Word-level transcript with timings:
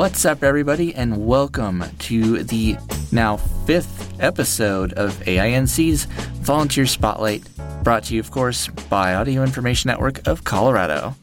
What's 0.00 0.24
up, 0.24 0.42
everybody, 0.42 0.94
and 0.94 1.26
welcome 1.26 1.84
to 1.98 2.42
the 2.42 2.78
now 3.12 3.36
fifth 3.36 4.18
episode 4.18 4.94
of 4.94 5.12
AINC's 5.26 6.06
Volunteer 6.40 6.86
Spotlight, 6.86 7.42
brought 7.84 8.04
to 8.04 8.14
you, 8.14 8.20
of 8.20 8.30
course, 8.30 8.68
by 8.88 9.12
Audio 9.14 9.42
Information 9.42 9.88
Network 9.88 10.26
of 10.26 10.42
Colorado. 10.42 11.14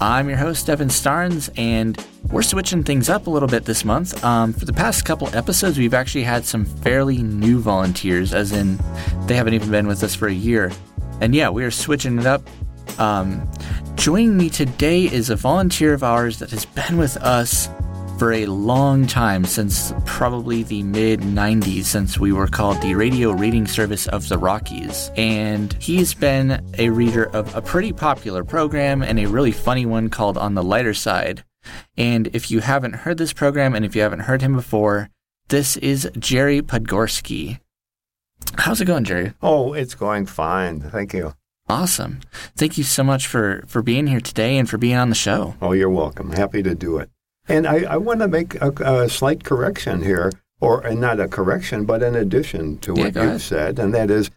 I'm 0.00 0.30
your 0.30 0.38
host, 0.38 0.70
Evan 0.70 0.88
Starnes, 0.88 1.50
and 1.58 2.02
we're 2.30 2.40
switching 2.40 2.82
things 2.82 3.10
up 3.10 3.26
a 3.26 3.30
little 3.30 3.50
bit 3.50 3.66
this 3.66 3.84
month. 3.84 4.24
Um, 4.24 4.54
for 4.54 4.64
the 4.64 4.72
past 4.72 5.04
couple 5.04 5.28
episodes, 5.36 5.76
we've 5.76 5.92
actually 5.92 6.24
had 6.24 6.46
some 6.46 6.64
fairly 6.64 7.18
new 7.18 7.60
volunteers, 7.60 8.32
as 8.32 8.50
in 8.50 8.78
they 9.26 9.36
haven't 9.36 9.52
even 9.52 9.70
been 9.70 9.86
with 9.86 10.02
us 10.02 10.14
for 10.14 10.26
a 10.26 10.32
year. 10.32 10.72
And 11.20 11.34
yeah, 11.34 11.50
we 11.50 11.64
are 11.64 11.70
switching 11.70 12.18
it 12.18 12.24
up. 12.24 12.48
Um, 12.98 13.46
joining 13.94 14.38
me 14.38 14.48
today 14.48 15.04
is 15.04 15.28
a 15.28 15.36
volunteer 15.36 15.92
of 15.92 16.02
ours 16.02 16.38
that 16.38 16.50
has 16.52 16.64
been 16.64 16.96
with 16.96 17.18
us 17.18 17.68
for 18.18 18.32
a 18.32 18.46
long 18.46 19.06
time, 19.06 19.44
since 19.44 19.92
probably 20.04 20.62
the 20.62 20.82
mid 20.82 21.20
90s, 21.20 21.84
since 21.84 22.18
we 22.18 22.32
were 22.32 22.46
called 22.46 22.80
the 22.80 22.94
Radio 22.94 23.32
Reading 23.32 23.66
Service 23.66 24.06
of 24.08 24.28
the 24.28 24.38
Rockies. 24.38 25.10
And 25.16 25.72
he's 25.74 26.14
been 26.14 26.64
a 26.78 26.90
reader 26.90 27.24
of 27.24 27.54
a 27.54 27.62
pretty 27.62 27.92
popular 27.92 28.44
program 28.44 29.02
and 29.02 29.18
a 29.18 29.26
really 29.26 29.52
funny 29.52 29.86
one 29.86 30.08
called 30.08 30.38
On 30.38 30.54
the 30.54 30.62
Lighter 30.62 30.94
Side. 30.94 31.44
And 31.96 32.28
if 32.34 32.50
you 32.50 32.60
haven't 32.60 32.94
heard 32.94 33.18
this 33.18 33.32
program 33.32 33.74
and 33.74 33.84
if 33.84 33.94
you 33.94 34.02
haven't 34.02 34.20
heard 34.20 34.42
him 34.42 34.54
before, 34.54 35.10
this 35.48 35.76
is 35.76 36.10
Jerry 36.18 36.62
Podgorski. 36.62 37.60
How's 38.56 38.80
it 38.80 38.86
going, 38.86 39.04
Jerry? 39.04 39.32
Oh, 39.42 39.72
it's 39.72 39.94
going 39.94 40.26
fine. 40.26 40.80
Thank 40.80 41.12
you. 41.12 41.34
Awesome. 41.68 42.20
Thank 42.56 42.78
you 42.78 42.84
so 42.84 43.02
much 43.02 43.26
for, 43.26 43.64
for 43.66 43.82
being 43.82 44.06
here 44.06 44.20
today 44.20 44.56
and 44.56 44.70
for 44.70 44.78
being 44.78 44.96
on 44.96 45.08
the 45.08 45.16
show. 45.16 45.56
Oh, 45.60 45.72
you're 45.72 45.90
welcome. 45.90 46.30
Happy 46.30 46.62
to 46.62 46.74
do 46.74 46.98
it. 46.98 47.10
And 47.48 47.66
I, 47.66 47.84
I 47.84 47.96
want 47.96 48.20
to 48.20 48.28
make 48.28 48.54
a, 48.56 48.72
a, 48.80 49.08
slight 49.08 49.44
correction 49.44 50.02
here, 50.02 50.32
or 50.60 50.84
and 50.84 51.00
not 51.00 51.20
a 51.20 51.28
correction, 51.28 51.84
but 51.84 52.02
an 52.02 52.16
addition 52.16 52.78
to 52.78 52.94
what 52.94 53.14
Yeah, 53.14 53.34
you 53.34 53.38
said, 53.38 53.78
and 53.78 53.94
that 53.94 54.10
is, 54.10 54.30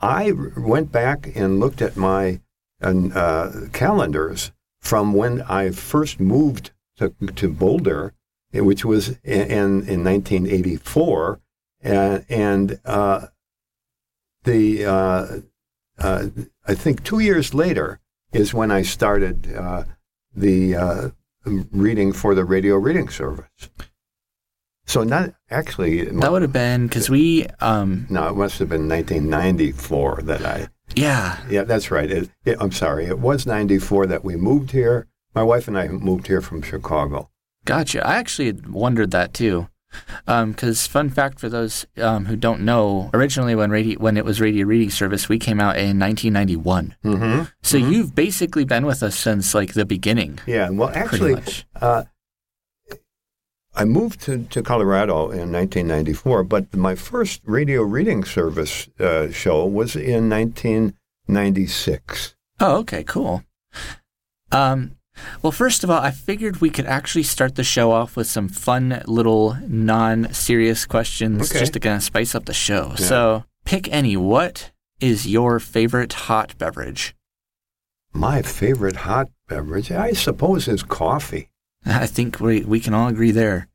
I 0.00 0.32
went 0.56 0.90
back 0.90 1.30
and 1.34 1.60
looked 1.60 1.82
at 1.82 1.96
my 1.96 2.40
uh, 2.82 3.50
calendars 3.72 4.52
from 4.80 5.12
when 5.12 5.42
I 5.42 5.70
first 5.70 6.20
moved 6.20 6.70
to, 6.98 7.12
to 7.36 7.48
Boulder, 7.48 8.12
eh, 8.52 8.60
which 8.60 8.84
was 8.84 9.18
in 9.24 9.86
in 9.86 10.04
1984, 10.04 11.40
and, 11.80 12.24
and 12.28 12.80
uh, 12.84 13.26
the 14.44 14.84
uh, 14.84 15.26
uh, 15.98 16.26
I 16.66 16.74
think 16.74 17.02
two 17.02 17.18
years 17.18 17.54
later 17.54 18.00
is 18.32 18.54
when 18.54 18.70
I 18.70 18.82
started 18.82 19.54
uh, 19.54 19.84
the 20.34 20.76
uh, 20.76 21.08
reading 21.48 22.12
for 22.12 22.34
the 22.34 22.44
radio 22.44 22.76
reading 22.76 23.08
service. 23.08 23.70
So 24.86 25.04
not 25.04 25.34
actually. 25.50 26.04
That 26.04 26.32
would 26.32 26.42
have 26.42 26.52
been 26.52 26.86
because 26.86 27.10
we, 27.10 27.46
um, 27.60 28.06
no, 28.08 28.28
it 28.28 28.36
must 28.36 28.58
have 28.58 28.70
been 28.70 28.88
1994 28.88 30.22
that 30.22 30.44
I. 30.44 30.68
yeah, 30.94 31.38
Yeah, 31.50 31.64
that's 31.64 31.90
right. 31.90 32.10
It, 32.10 32.30
it, 32.44 32.56
I'm 32.58 32.72
sorry. 32.72 33.04
It 33.04 33.18
was 33.18 33.46
94 33.46 34.06
that 34.06 34.24
we 34.24 34.36
moved 34.36 34.70
here. 34.70 35.06
My 35.34 35.42
wife 35.42 35.68
and 35.68 35.78
I 35.78 35.88
moved 35.88 36.26
here 36.26 36.40
from 36.40 36.62
Chicago. 36.62 37.30
Gotcha. 37.66 38.06
I 38.06 38.16
actually 38.16 38.52
wondered 38.52 39.10
that 39.10 39.34
too. 39.34 39.68
Because 40.26 40.86
fun 40.86 41.10
fact 41.10 41.40
for 41.40 41.48
those 41.48 41.86
um, 41.96 42.26
who 42.26 42.36
don't 42.36 42.60
know, 42.60 43.10
originally 43.14 43.54
when 43.54 43.70
radio 43.70 43.98
when 43.98 44.16
it 44.16 44.24
was 44.24 44.40
Radio 44.40 44.66
Reading 44.66 44.90
Service, 44.90 45.28
we 45.28 45.38
came 45.38 45.60
out 45.60 45.76
in 45.76 45.98
1991. 45.98 46.94
Mm-hmm. 47.04 47.44
So 47.62 47.78
you've 47.78 48.14
basically 48.14 48.64
been 48.64 48.84
with 48.84 49.02
us 49.02 49.16
since 49.16 49.54
like 49.54 49.72
the 49.72 49.86
beginning, 49.86 50.38
Yeah. 50.46 50.68
Well, 50.70 50.90
actually, 50.94 51.42
uh, 51.80 52.04
I 53.78 53.84
moved 53.84 54.20
to, 54.22 54.42
to 54.44 54.62
Colorado 54.62 55.30
in 55.30 55.52
1994, 55.52 56.42
but 56.44 56.74
my 56.74 56.96
first 56.96 57.42
radio 57.44 57.82
reading 57.82 58.24
service 58.24 58.88
uh, 58.98 59.30
show 59.30 59.64
was 59.66 59.94
in 59.94 60.28
1996. 60.28 62.34
Oh, 62.60 62.78
okay, 62.78 63.04
cool. 63.04 63.44
Um, 64.50 64.96
well, 65.42 65.52
first 65.52 65.84
of 65.84 65.90
all, 65.90 66.00
I 66.00 66.10
figured 66.10 66.60
we 66.60 66.70
could 66.70 66.86
actually 66.86 67.22
start 67.24 67.54
the 67.54 67.64
show 67.64 67.90
off 67.92 68.16
with 68.16 68.26
some 68.26 68.48
fun 68.48 69.02
little 69.06 69.56
non-serious 69.66 70.86
questions, 70.86 71.50
Okay. 71.50 71.60
just 71.60 71.72
to 71.74 71.80
kind 71.80 71.96
of 71.96 72.02
spice 72.02 72.34
up 72.34 72.44
the 72.46 72.54
show. 72.54 72.94
So, 72.96 73.44
pick 73.64 73.88
any. 73.92 74.16
What 74.16 74.70
is 75.00 75.26
your 75.26 75.60
favorite 75.60 76.12
hot 76.12 76.56
beverage? 76.58 77.14
My 78.12 78.42
favorite 78.42 78.96
hot 78.96 79.28
beverage, 79.48 79.90
I 79.92 80.12
suppose, 80.12 80.66
is 80.68 80.82
coffee. 80.82 81.50
I 81.86 82.06
think 82.06 82.40
we 82.40 82.60
we 82.62 82.80
can 82.80 82.94
all 82.94 83.08
agree 83.08 83.30
there. 83.30 83.68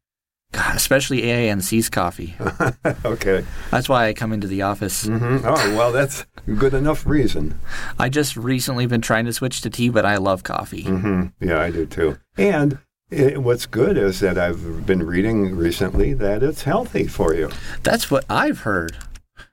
God, 0.53 0.75
especially 0.75 1.23
AINC's 1.23 1.89
coffee. 1.89 2.35
okay. 3.05 3.43
That's 3.71 3.89
why 3.89 4.07
I 4.07 4.13
come 4.13 4.31
into 4.31 4.47
the 4.47 4.61
office. 4.61 5.05
hmm 5.05 5.39
Oh, 5.43 5.75
well, 5.75 5.91
that's 5.91 6.25
good 6.57 6.73
enough 6.73 7.05
reason. 7.05 7.59
I 7.99 8.07
just 8.09 8.37
recently 8.37 8.85
been 8.85 9.01
trying 9.01 9.25
to 9.25 9.33
switch 9.33 9.61
to 9.61 9.69
tea, 9.69 9.89
but 9.89 10.05
I 10.05 10.17
love 10.17 10.43
coffee. 10.43 10.83
hmm 10.83 11.25
Yeah, 11.41 11.59
I 11.59 11.71
do 11.71 11.85
too. 11.85 12.17
And 12.37 12.77
it, 13.11 13.41
what's 13.43 13.65
good 13.65 13.97
is 13.97 14.19
that 14.21 14.37
I've 14.37 14.85
been 14.85 15.03
reading 15.05 15.55
recently 15.55 16.13
that 16.13 16.41
it's 16.43 16.63
healthy 16.63 17.07
for 17.07 17.33
you. 17.35 17.49
That's 17.83 18.09
what 18.09 18.23
I've 18.29 18.59
heard. 18.59 18.95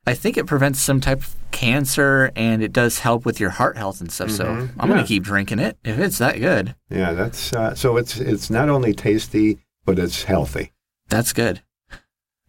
I 0.07 0.15
think 0.15 0.37
it 0.37 0.47
prevents 0.47 0.81
some 0.81 1.01
type 1.01 1.19
of 1.19 1.35
cancer 1.51 2.31
and 2.37 2.63
it 2.63 2.73
does 2.73 3.01
help 3.01 3.25
with 3.27 3.39
your 3.41 3.51
heart 3.51 3.77
health 3.77 4.01
and 4.01 4.11
stuff. 4.11 4.31
So 4.31 4.47
I'm 4.47 4.57
Mm-hmm. 4.69 4.81
Yeah. 4.81 4.87
going 4.87 5.03
to 5.03 5.09
keep 5.09 5.23
drinking 5.23 5.59
it 5.59 5.77
if 5.85 5.99
it's 5.99 6.19
that 6.19 6.39
good. 6.39 6.75
Yeah, 6.91 7.13
that's 7.13 7.53
uh, 7.53 7.75
so 7.75 7.97
it's 7.97 8.19
it's 8.19 8.51
not 8.51 8.69
only 8.69 8.93
tasty, 8.95 9.59
but 9.85 9.99
it's 9.99 10.25
healthy. 10.25 10.73
That's 11.11 11.33
good. 11.35 11.61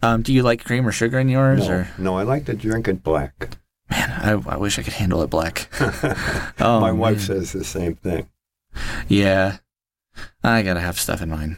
Um, 0.02 0.22
do 0.22 0.34
you 0.34 0.42
like 0.44 0.64
cream 0.64 0.88
or 0.88 0.92
sugar 0.92 1.20
in 1.20 1.30
yours? 1.30 1.68
No, 1.68 1.74
Or 1.74 1.88
no, 1.98 2.16
I 2.18 2.24
like 2.24 2.46
to 2.46 2.54
drink 2.54 2.88
it 2.88 3.04
black. 3.04 3.58
man, 3.90 4.10
I, 4.10 4.32
I 4.54 4.58
wish 4.58 4.80
I 4.80 4.84
could 4.84 4.94
handle 4.94 5.22
it 5.22 5.30
black. 5.30 5.68
oh, 6.60 6.80
My 6.80 6.92
wife 6.92 7.18
man. 7.18 7.26
says 7.28 7.52
the 7.52 7.64
same 7.64 7.96
thing. 7.96 8.30
Yeah, 9.08 9.58
I 10.44 10.62
gotta 10.64 10.80
have 10.80 11.00
stuff 11.00 11.22
in 11.22 11.30
mine. 11.30 11.58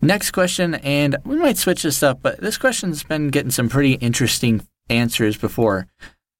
Next 0.00 0.32
question, 0.32 0.74
and 0.74 1.16
we 1.24 1.36
might 1.36 1.56
switch 1.56 1.84
this 1.84 2.02
up, 2.02 2.20
but 2.22 2.40
this 2.40 2.58
question's 2.58 3.04
been 3.04 3.28
getting 3.28 3.52
some 3.52 3.68
pretty 3.68 3.92
interesting 3.94 4.66
answers 4.90 5.36
before. 5.36 5.86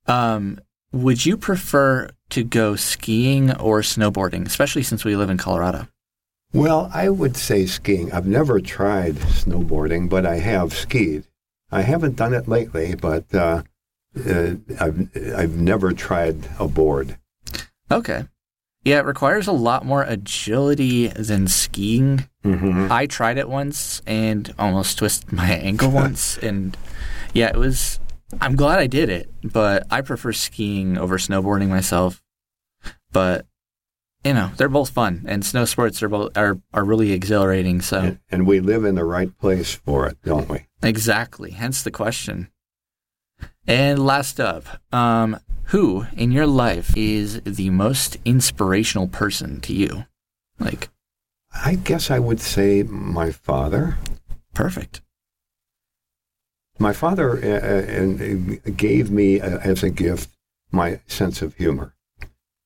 Um, 0.06 0.58
would 0.92 1.24
you 1.24 1.36
prefer 1.36 2.10
to 2.30 2.42
go 2.44 2.74
skiing 2.76 3.52
or 3.56 3.80
snowboarding, 3.82 4.46
especially 4.46 4.82
since 4.82 5.04
we 5.04 5.14
live 5.16 5.30
in 5.30 5.38
Colorado? 5.38 5.86
Well, 6.52 6.90
I 6.92 7.08
would 7.08 7.36
say 7.36 7.66
skiing. 7.66 8.12
I've 8.12 8.26
never 8.26 8.60
tried 8.60 9.14
snowboarding, 9.14 10.08
but 10.08 10.26
I 10.26 10.36
have 10.36 10.74
skied. 10.74 11.24
I 11.70 11.82
haven't 11.82 12.16
done 12.16 12.34
it 12.34 12.46
lately, 12.46 12.94
but 12.94 13.34
uh, 13.34 13.62
uh, 14.26 14.54
I've 14.78 15.08
I've 15.34 15.56
never 15.56 15.92
tried 15.92 16.48
a 16.58 16.68
board. 16.68 17.16
Okay. 17.90 18.24
Yeah, 18.84 18.98
it 18.98 19.06
requires 19.06 19.46
a 19.46 19.52
lot 19.52 19.86
more 19.86 20.02
agility 20.02 21.06
than 21.06 21.46
skiing. 21.46 22.28
Mm-hmm. 22.44 22.88
I 22.90 23.06
tried 23.06 23.38
it 23.38 23.48
once 23.48 24.02
and 24.06 24.52
almost 24.58 24.98
twisted 24.98 25.32
my 25.32 25.46
ankle 25.52 25.90
once, 25.90 26.36
and 26.38 26.76
yeah, 27.32 27.48
it 27.48 27.56
was. 27.56 27.98
I'm 28.40 28.56
glad 28.56 28.78
I 28.78 28.86
did 28.86 29.08
it, 29.08 29.30
but 29.44 29.86
I 29.90 30.00
prefer 30.00 30.32
skiing 30.32 30.98
over 30.98 31.18
snowboarding 31.18 31.68
myself. 31.68 32.22
But 33.12 33.46
you 34.24 34.34
know, 34.34 34.50
they're 34.56 34.68
both 34.68 34.90
fun, 34.90 35.24
and 35.26 35.44
snow 35.44 35.64
sports 35.64 36.02
are 36.02 36.08
both 36.08 36.36
are 36.36 36.58
are 36.72 36.84
really 36.84 37.12
exhilarating. 37.12 37.80
So 37.80 37.98
And, 38.00 38.18
and 38.30 38.46
we 38.46 38.60
live 38.60 38.84
in 38.84 38.94
the 38.94 39.04
right 39.04 39.36
place 39.38 39.72
for 39.74 40.06
it, 40.06 40.16
don't 40.24 40.48
we? 40.48 40.66
exactly, 40.82 41.50
hence 41.52 41.82
the 41.82 41.90
question. 41.90 42.48
And 43.66 44.04
last 44.04 44.40
up, 44.40 44.64
um, 44.92 45.38
who 45.66 46.06
in 46.16 46.32
your 46.32 46.46
life 46.46 46.96
is 46.96 47.40
the 47.42 47.70
most 47.70 48.16
inspirational 48.24 49.06
person 49.08 49.60
to 49.62 49.72
you? 49.72 50.04
Like, 50.58 50.90
I 51.54 51.76
guess 51.76 52.10
I 52.10 52.18
would 52.18 52.40
say 52.40 52.82
my 52.82 53.30
father. 53.30 53.96
perfect. 54.54 55.00
My 56.78 56.92
father 56.92 57.30
uh, 57.38 58.66
uh, 58.66 58.66
uh, 58.66 58.70
gave 58.76 59.10
me 59.10 59.40
uh, 59.40 59.58
as 59.58 59.82
a 59.82 59.90
gift 59.90 60.30
my 60.72 61.00
sense 61.06 61.42
of 61.42 61.54
humor, 61.54 61.94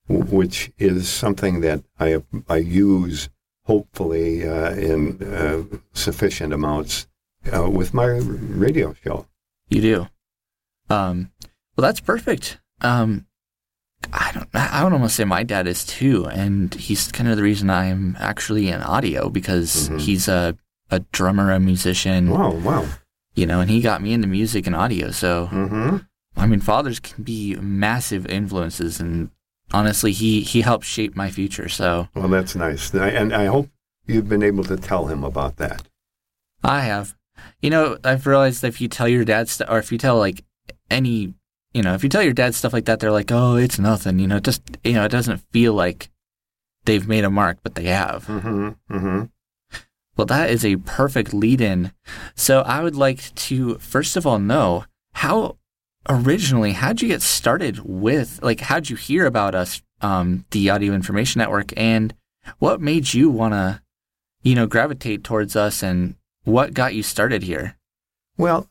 which 0.07 0.71
is 0.77 1.09
something 1.09 1.61
that 1.61 1.83
I 1.99 2.23
I 2.47 2.57
use 2.57 3.29
hopefully 3.65 4.47
uh, 4.47 4.71
in 4.75 5.21
uh, 5.23 5.63
sufficient 5.93 6.53
amounts 6.53 7.07
uh, 7.53 7.69
with 7.69 7.93
my 7.93 8.05
radio 8.05 8.93
show. 9.03 9.27
You 9.69 9.81
do. 9.81 10.07
Um, 10.89 11.31
well, 11.75 11.83
that's 11.83 11.99
perfect. 11.99 12.59
Um, 12.81 13.25
I 14.13 14.31
don't. 14.33 14.47
I 14.53 14.83
would 14.83 14.93
almost 14.93 15.15
say 15.15 15.25
my 15.25 15.43
dad 15.43 15.67
is 15.67 15.85
too, 15.85 16.25
and 16.27 16.73
he's 16.73 17.11
kind 17.11 17.29
of 17.29 17.35
the 17.35 17.43
reason 17.43 17.69
I'm 17.69 18.15
actually 18.19 18.69
in 18.69 18.81
audio 18.81 19.29
because 19.29 19.89
Mhm. 19.89 19.99
he's 19.99 20.27
a 20.27 20.55
a 20.89 20.99
drummer, 21.11 21.51
a 21.51 21.59
musician, 21.59 22.29
Wow, 22.29 22.51
wow. 22.51 22.85
you 23.35 23.45
know, 23.45 23.59
and 23.59 23.69
he 23.69 23.81
got 23.81 24.01
me 24.01 24.13
into 24.13 24.27
music 24.27 24.65
and 24.67 24.73
audio. 24.75 25.11
So, 25.11 25.49
Mm-hmm. 25.51 25.97
I 26.37 26.45
mean, 26.47 26.61
fathers 26.61 26.99
can 27.01 27.23
be 27.25 27.55
massive 27.57 28.25
influences, 28.27 29.01
and 29.01 29.29
honestly, 29.73 30.11
he 30.11 30.41
he 30.41 30.61
helped 30.61 30.85
shape 30.85 31.15
my 31.15 31.29
future. 31.29 31.69
So, 31.69 32.07
Well, 32.15 32.27
that's 32.27 32.55
nice, 32.55 32.93
I- 32.95 33.09
and 33.09 33.33
I 33.33 33.45
hope 33.45 33.69
you've 34.05 34.29
been 34.29 34.43
able 34.43 34.63
to 34.65 34.77
tell 34.77 35.07
him 35.07 35.23
about 35.23 35.57
that. 35.57 35.83
I 36.63 36.81
have. 36.81 37.15
You 37.61 37.69
know, 37.69 37.97
I've 38.03 38.25
realized 38.25 38.61
that 38.61 38.67
if 38.69 38.81
you 38.81 38.87
tell 38.87 39.07
your 39.07 39.25
dad 39.25 39.47
stuff, 39.49 39.69
or 39.69 39.77
if 39.79 39.91
you 39.91 39.97
tell 39.97 40.17
like 40.17 40.43
any, 40.89 41.33
you 41.73 41.83
know, 41.83 41.93
if 41.93 42.03
you 42.03 42.09
tell 42.09 42.23
your 42.23 42.33
dad 42.33 42.55
stuff 42.55 42.73
like 42.73 42.85
that, 42.85 42.99
they're 42.99 43.11
like, 43.11 43.31
"Oh, 43.31 43.55
it's 43.55 43.77
nothing." 43.79 44.19
You 44.19 44.27
know, 44.27 44.39
just 44.39 44.61
you 44.83 44.93
know, 44.93 45.05
it 45.05 45.11
doesn't 45.11 45.43
feel 45.51 45.73
like 45.73 46.09
they've 46.85 47.07
made 47.07 47.23
a 47.25 47.29
mark, 47.29 47.59
but 47.63 47.75
they 47.75 47.85
have. 47.85 48.25
Mm-hmm. 48.25 48.69
Mm-hmm. 48.95 49.23
Well, 50.15 50.25
that 50.27 50.49
is 50.49 50.65
a 50.65 50.77
perfect 50.77 51.31
lead-in. 51.33 51.91
So 52.33 52.61
I 52.61 52.81
would 52.81 52.95
like 52.95 53.35
to 53.35 53.75
first 53.77 54.15
of 54.17 54.25
all 54.25 54.39
know 54.39 54.85
how 55.13 55.56
originally 56.09 56.73
how'd 56.73 57.01
you 57.01 57.07
get 57.07 57.21
started 57.21 57.79
with 57.83 58.39
like 58.41 58.61
how'd 58.61 58.89
you 58.89 58.95
hear 58.95 59.25
about 59.25 59.55
us, 59.55 59.81
um, 60.01 60.45
the 60.51 60.69
Audio 60.69 60.93
Information 60.93 61.39
Network, 61.39 61.73
and 61.77 62.13
what 62.59 62.81
made 62.81 63.13
you 63.13 63.29
want 63.29 63.53
to, 63.53 63.81
you 64.41 64.55
know, 64.55 64.67
gravitate 64.67 65.23
towards 65.23 65.55
us, 65.55 65.83
and 65.83 66.15
what 66.43 66.73
got 66.73 66.95
you 66.95 67.03
started 67.03 67.43
here? 67.43 67.77
Well, 68.37 68.69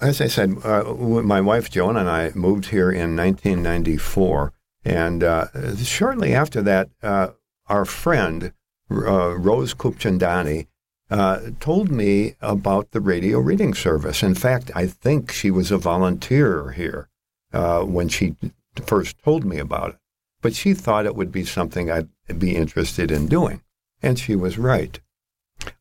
as 0.00 0.20
I 0.20 0.28
said, 0.28 0.56
uh, 0.64 0.94
my 0.94 1.40
wife 1.40 1.70
Joan 1.70 1.96
and 1.96 2.08
I 2.08 2.30
moved 2.34 2.66
here 2.66 2.90
in 2.90 3.16
1994, 3.16 4.52
and 4.84 5.24
uh, 5.24 5.76
shortly 5.76 6.34
after 6.34 6.62
that, 6.62 6.90
uh, 7.02 7.28
our 7.66 7.84
friend 7.84 8.52
uh, 8.90 9.36
Rose 9.36 9.74
Kupchandani 9.74 10.66
uh, 11.10 11.40
told 11.60 11.90
me 11.90 12.34
about 12.40 12.90
the 12.90 13.00
radio 13.00 13.38
reading 13.38 13.74
service. 13.74 14.22
In 14.22 14.34
fact, 14.34 14.70
I 14.74 14.86
think 14.86 15.32
she 15.32 15.50
was 15.50 15.70
a 15.70 15.78
volunteer 15.78 16.72
here 16.72 17.08
uh, 17.52 17.82
when 17.82 18.08
she 18.08 18.36
first 18.84 19.18
told 19.22 19.44
me 19.44 19.58
about 19.58 19.90
it. 19.90 19.96
But 20.40 20.54
she 20.54 20.74
thought 20.74 21.06
it 21.06 21.16
would 21.16 21.32
be 21.32 21.44
something 21.44 21.90
I'd 21.90 22.08
be 22.38 22.54
interested 22.54 23.10
in 23.10 23.26
doing. 23.26 23.62
And 24.02 24.18
she 24.18 24.36
was 24.36 24.58
right. 24.58 25.00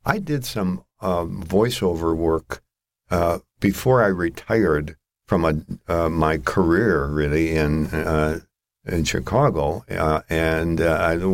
I 0.05 0.17
did 0.17 0.45
some 0.45 0.83
um, 1.01 1.43
voiceover 1.43 2.15
work 2.15 2.63
uh, 3.11 3.39
before 3.59 4.03
I 4.03 4.07
retired 4.07 4.95
from 5.27 5.45
a, 5.45 5.91
uh, 5.91 6.09
my 6.09 6.37
career, 6.37 7.05
really, 7.05 7.55
in, 7.55 7.87
uh, 7.87 8.39
in 8.85 9.03
Chicago, 9.03 9.83
uh, 9.91 10.21
and 10.29 10.79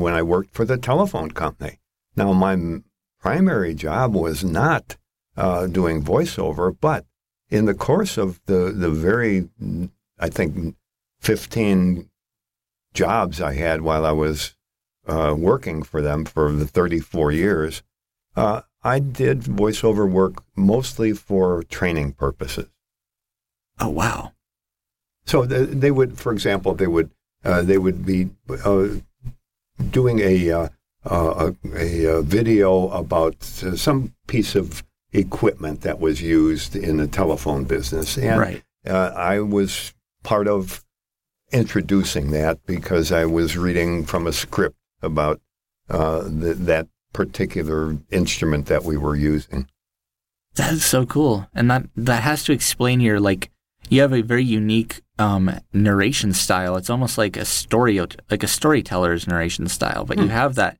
when 0.01 0.13
I 0.13 0.23
worked 0.23 0.53
for 0.53 0.65
the 0.65 0.77
telephone 0.77 1.31
company. 1.31 1.79
Now, 2.15 2.33
my 2.33 2.81
primary 3.23 3.73
job 3.73 4.13
was 4.13 4.43
not 4.43 4.97
uh, 5.37 5.65
doing 5.65 6.03
voiceover, 6.03 6.75
but 6.79 7.05
in 7.49 7.63
the 7.63 7.73
course 7.73 8.17
of 8.17 8.41
the, 8.47 8.73
the 8.75 8.89
very, 8.89 9.47
I 10.19 10.27
think, 10.27 10.75
15 11.21 12.09
jobs 12.93 13.39
I 13.39 13.53
had 13.53 13.81
while 13.81 14.05
I 14.05 14.11
was 14.11 14.55
uh, 15.07 15.33
working 15.37 15.83
for 15.83 16.01
them 16.01 16.25
for 16.25 16.51
the 16.51 16.67
34 16.67 17.31
years, 17.31 17.81
uh, 18.35 18.63
I 18.83 18.99
did 18.99 19.43
voiceover 19.43 20.09
work 20.09 20.43
mostly 20.57 21.13
for 21.13 21.63
training 21.63 22.13
purposes. 22.13 22.67
Oh, 23.79 23.89
wow. 23.89 24.33
So 25.25 25.45
they 25.45 25.91
would, 25.91 26.19
for 26.19 26.33
example, 26.33 26.73
they 26.73 26.87
would 26.87 27.09
uh, 27.45 27.61
they 27.61 27.77
would 27.77 28.05
be 28.05 28.29
uh, 28.65 28.87
doing 29.91 30.19
a 30.19 30.51
uh, 30.51 30.59
uh, 30.59 30.69
a, 31.05 31.53
a, 31.75 32.21
video 32.21 32.89
about 32.89 33.35
uh, 33.63 33.75
some 33.75 34.13
piece 34.27 34.55
of 34.55 34.83
equipment 35.11 35.81
that 35.81 35.99
was 35.99 36.21
used 36.21 36.75
in 36.75 36.97
the 36.97 37.07
telephone 37.07 37.65
business. 37.65 38.17
And 38.17 38.39
right. 38.39 38.63
uh, 38.87 39.11
I 39.15 39.39
was 39.39 39.93
part 40.23 40.47
of 40.47 40.83
introducing 41.51 42.31
that 42.31 42.65
because 42.65 43.11
I 43.11 43.25
was 43.25 43.57
reading 43.57 44.05
from 44.05 44.27
a 44.27 44.33
script 44.33 44.77
about 45.01 45.39
uh, 45.89 46.23
the, 46.23 46.55
that 46.55 46.87
particular 47.11 47.97
instrument 48.09 48.65
that 48.67 48.83
we 48.83 48.97
were 48.97 49.15
using. 49.15 49.67
That's 50.55 50.85
so 50.85 51.05
cool. 51.05 51.47
And 51.53 51.69
that, 51.69 51.83
that 51.95 52.23
has 52.23 52.43
to 52.45 52.53
explain 52.53 52.99
your, 53.01 53.19
like, 53.19 53.51
you 53.89 54.01
have 54.01 54.13
a 54.13 54.21
very 54.21 54.43
unique 54.43 55.01
um, 55.19 55.59
narration 55.73 56.33
style. 56.33 56.77
It's 56.77 56.89
almost 56.89 57.17
like 57.17 57.37
a 57.37 57.45
story, 57.45 57.99
like 57.99 58.43
a 58.43 58.47
storyteller's 58.47 59.27
narration 59.27 59.67
style, 59.67 60.05
but 60.05 60.17
hmm. 60.17 60.23
you 60.23 60.29
have 60.29 60.55
that 60.55 60.77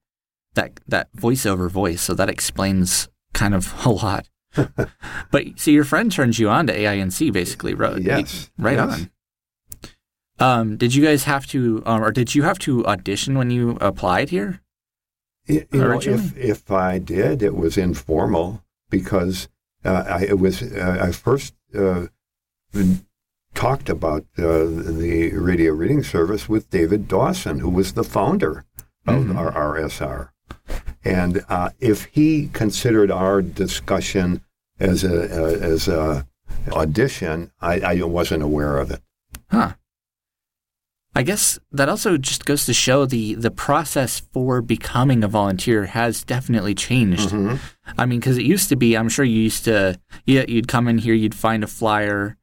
that 0.56 0.80
that 0.88 1.12
voiceover 1.16 1.70
voice, 1.70 2.02
so 2.02 2.14
that 2.14 2.30
explains 2.30 3.08
kind 3.34 3.54
of 3.54 3.74
a 3.86 3.90
lot. 3.90 4.30
but 5.32 5.44
so 5.56 5.72
your 5.72 5.84
friend 5.84 6.12
turns 6.12 6.40
you 6.40 6.50
on 6.50 6.68
to 6.68 6.74
AINC, 6.74 7.34
basically, 7.34 7.74
right? 7.74 8.02
Yes, 8.02 8.52
right 8.58 8.78
yes. 8.78 8.94
on. 8.94 9.10
Um, 10.40 10.78
did 10.78 10.94
you 10.96 11.04
guys 11.04 11.24
have 11.24 11.46
to, 11.48 11.84
um, 11.86 12.04
or 12.04 12.12
did 12.12 12.36
you 12.36 12.44
have 12.44 12.60
to 12.60 12.86
audition 12.86 13.38
when 13.38 13.50
you 13.50 13.78
applied 13.82 14.30
here? 14.30 14.62
You 15.48 15.66
know, 15.72 16.00
if 16.00 16.38
if 16.38 16.72
I 16.72 17.00
did, 17.00 17.44
it 17.44 17.56
was 17.56 17.78
informal 17.78 18.64
because 18.90 19.50
uh, 19.84 20.04
I 20.08 20.24
it 20.24 20.40
was 20.40 20.62
uh, 20.62 21.00
I 21.02 21.12
first 21.12 21.54
uh, 21.76 22.06
talked 23.54 23.90
about 23.90 24.26
uh, 24.38 24.66
the 24.66 25.32
radio 25.34 25.74
reading 25.74 26.04
service 26.04 26.48
with 26.48 26.70
David 26.70 27.08
Dawson, 27.08 27.60
who 27.60 27.70
was 27.70 27.94
the 27.94 28.04
founder 28.04 28.66
of 29.06 29.24
mm-hmm. 29.24 29.38
RRSR. 29.38 30.30
And 31.06 31.44
uh, 31.50 31.70
if 31.80 32.06
he 32.06 32.50
considered 32.54 33.12
our 33.12 33.42
discussion 33.42 34.42
as 34.80 35.04
a, 35.04 35.24
uh, 35.24 35.58
as 35.60 35.88
a 35.88 36.26
audition, 36.72 37.52
I, 37.62 37.80
I 37.80 38.04
wasn't 38.04 38.44
aware 38.44 38.78
of 38.78 38.92
it. 38.92 39.02
Huh. 39.50 39.74
I 41.16 41.22
guess 41.22 41.60
that 41.72 41.90
also 41.90 42.18
just 42.18 42.46
goes 42.46 42.66
to 42.66 42.74
show 42.74 43.06
the 43.06 43.36
the 43.36 43.52
process 43.52 44.20
for 44.20 44.64
becoming 44.64 45.24
a 45.24 45.28
volunteer 45.28 45.86
has 45.86 46.24
definitely 46.24 46.74
changed. 46.74 47.30
Mm-hmm. 47.30 47.58
I 48.00 48.06
mean, 48.08 48.20
because 48.20 48.38
it 48.38 48.46
used 48.46 48.70
to 48.70 48.76
be, 48.76 48.98
I'm 48.98 49.10
sure 49.10 49.24
you 49.24 49.42
used 49.42 49.66
to, 49.66 50.00
yeah, 50.26 50.46
you'd 50.48 50.68
come 50.68 50.88
in 50.88 50.98
here, 50.98 51.14
you'd 51.14 51.36
find 51.36 51.64
a 51.64 51.68
flyer, 51.68 52.36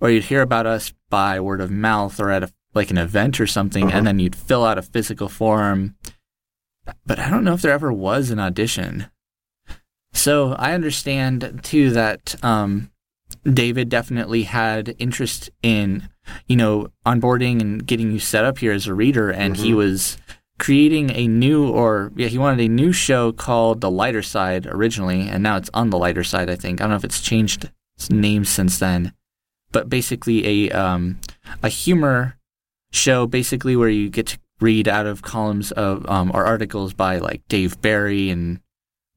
or 0.00 0.10
you'd 0.10 0.24
hear 0.24 0.42
about 0.42 0.64
us 0.66 0.92
by 1.10 1.40
word 1.40 1.60
of 1.60 1.72
mouth 1.72 2.20
or 2.20 2.30
at 2.30 2.44
a 2.44 2.52
like 2.74 2.90
an 2.90 2.98
event 2.98 3.40
or 3.40 3.46
something, 3.46 3.86
mm-hmm. 3.86 3.96
and 3.96 4.06
then 4.06 4.18
you'd 4.18 4.36
fill 4.36 4.64
out 4.64 4.78
a 4.78 4.82
physical 4.82 5.28
form, 5.28 5.94
but 7.06 7.18
I 7.18 7.30
don't 7.30 7.44
know 7.44 7.54
if 7.54 7.62
there 7.62 7.72
ever 7.72 7.92
was 7.92 8.30
an 8.30 8.38
audition. 8.38 9.06
So 10.12 10.52
I 10.52 10.72
understand 10.72 11.60
too 11.62 11.90
that 11.90 12.36
um, 12.44 12.90
David 13.44 13.88
definitely 13.88 14.44
had 14.44 14.94
interest 14.98 15.50
in, 15.62 16.08
you 16.46 16.56
know, 16.56 16.88
onboarding 17.04 17.60
and 17.60 17.84
getting 17.84 18.12
you 18.12 18.18
set 18.18 18.44
up 18.44 18.58
here 18.58 18.72
as 18.72 18.86
a 18.86 18.94
reader, 18.94 19.30
and 19.30 19.54
mm-hmm. 19.54 19.64
he 19.64 19.74
was 19.74 20.16
creating 20.58 21.10
a 21.10 21.26
new 21.26 21.68
or 21.68 22.12
yeah 22.14 22.28
he 22.28 22.38
wanted 22.38 22.64
a 22.64 22.68
new 22.68 22.92
show 22.92 23.32
called 23.32 23.80
the 23.80 23.90
lighter 23.90 24.22
side 24.22 24.66
originally 24.66 25.28
and 25.28 25.42
now 25.42 25.56
it's 25.56 25.70
on 25.74 25.90
the 25.90 25.98
lighter 25.98 26.22
side 26.22 26.48
i 26.48 26.54
think 26.54 26.80
i 26.80 26.84
don't 26.84 26.90
know 26.90 26.96
if 26.96 27.04
it's 27.04 27.20
changed 27.20 27.70
its 27.96 28.08
name 28.08 28.44
since 28.44 28.78
then 28.78 29.12
but 29.72 29.88
basically 29.88 30.68
a 30.68 30.70
um, 30.70 31.18
a 31.64 31.68
humor 31.68 32.38
show 32.92 33.26
basically 33.26 33.74
where 33.74 33.88
you 33.88 34.08
get 34.08 34.26
to 34.28 34.38
read 34.64 34.88
out 34.88 35.04
of 35.04 35.20
columns 35.20 35.72
of 35.72 36.08
um, 36.08 36.30
or 36.32 36.46
articles 36.46 36.94
by 36.94 37.18
like 37.18 37.46
Dave 37.48 37.80
Barry 37.82 38.30
and 38.30 38.60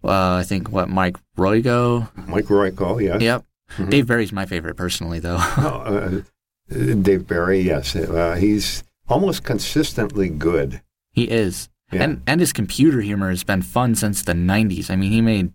uh, 0.04 0.36
I 0.36 0.44
think 0.44 0.70
what 0.70 0.90
Mike 0.90 1.16
Royko. 1.38 2.10
Mike 2.28 2.46
Royko, 2.46 3.02
yeah. 3.02 3.18
Yep. 3.18 3.46
Mm-hmm. 3.72 3.90
Dave 3.90 4.08
Barry's 4.08 4.34
my 4.34 4.46
favorite 4.46 4.76
personally, 4.76 5.20
though. 5.20 5.38
oh, 5.40 6.22
uh, 6.70 6.76
Dave 6.96 7.28
Barry, 7.28 7.62
yes, 7.62 7.96
uh, 7.96 8.36
he's 8.36 8.84
almost 9.08 9.44
consistently 9.44 10.30
good. 10.30 10.82
He 11.12 11.24
is, 11.24 11.70
yeah. 11.92 12.04
and 12.04 12.22
and 12.28 12.40
his 12.42 12.54
computer 12.54 13.02
humor 13.02 13.30
has 13.30 13.44
been 13.44 13.62
fun 13.62 13.96
since 13.96 14.22
the 14.22 14.34
'90s. 14.34 14.92
I 14.92 14.98
mean, 14.98 15.12
he 15.12 15.22
made 15.22 15.54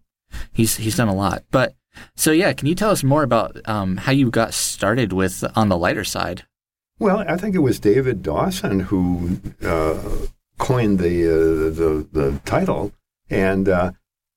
he's 0.52 0.76
he's 0.76 0.96
done 0.96 1.08
a 1.08 1.14
lot. 1.14 1.44
But 1.50 1.74
so 2.16 2.32
yeah, 2.32 2.52
can 2.54 2.66
you 2.66 2.74
tell 2.74 2.90
us 2.90 3.04
more 3.04 3.22
about 3.22 3.56
um, 3.68 3.98
how 3.98 4.12
you 4.12 4.30
got 4.30 4.54
started 4.54 5.12
with 5.12 5.44
on 5.54 5.68
the 5.68 5.76
lighter 5.76 6.04
side? 6.04 6.44
Well, 7.02 7.24
I 7.26 7.36
think 7.36 7.56
it 7.56 7.66
was 7.66 7.80
David 7.80 8.22
Dawson 8.22 8.78
who 8.78 9.40
uh, 9.60 9.98
coined 10.58 11.00
the, 11.00 11.26
uh, 11.26 11.74
the 11.74 12.06
the 12.12 12.40
title, 12.44 12.92
and 13.28 13.68
uh, 13.68 13.90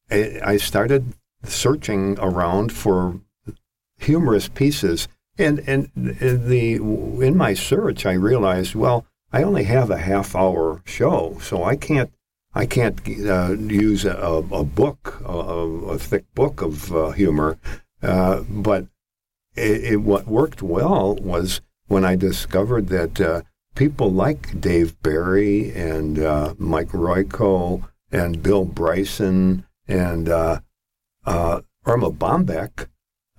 I 0.09 0.57
started 0.57 1.13
searching 1.43 2.17
around 2.17 2.71
for 2.73 3.19
humorous 3.99 4.47
pieces. 4.47 5.07
And 5.37 5.59
and 5.67 5.91
the 5.93 6.77
in 7.27 7.37
my 7.37 7.53
search, 7.53 8.03
I 8.03 8.13
realized, 8.13 8.73
well, 8.73 9.05
I 9.31 9.43
only 9.43 9.65
have 9.65 9.91
a 9.91 9.99
half 9.99 10.35
hour 10.35 10.81
show, 10.85 11.37
so 11.43 11.63
I 11.63 11.75
can't 11.75 12.11
I 12.55 12.65
can't 12.65 12.99
uh, 13.27 13.51
use 13.59 14.05
a, 14.05 14.17
a 14.51 14.63
book, 14.63 15.21
a, 15.23 15.37
a, 15.93 15.99
thick 15.99 16.25
book 16.33 16.63
of 16.63 16.91
uh, 16.91 17.11
humor. 17.11 17.59
Uh, 18.01 18.41
but 18.49 18.87
it, 19.55 19.83
it, 19.83 19.97
what 19.97 20.25
worked 20.25 20.63
well 20.63 21.15
was 21.17 21.61
when 21.87 22.05
I 22.05 22.15
discovered 22.15 22.87
that 22.89 23.21
uh, 23.21 23.41
people 23.75 24.11
like 24.11 24.59
Dave 24.59 25.01
Barry 25.01 25.71
and 25.73 26.19
uh, 26.19 26.53
Mike 26.57 26.89
Royko 26.89 27.87
and 28.11 28.41
Bill 28.41 28.65
Bryson 28.65 29.65
and 29.87 30.29
uh, 30.29 30.59
uh 31.25 31.61
Erma 31.85 32.11
Bombeck 32.11 32.87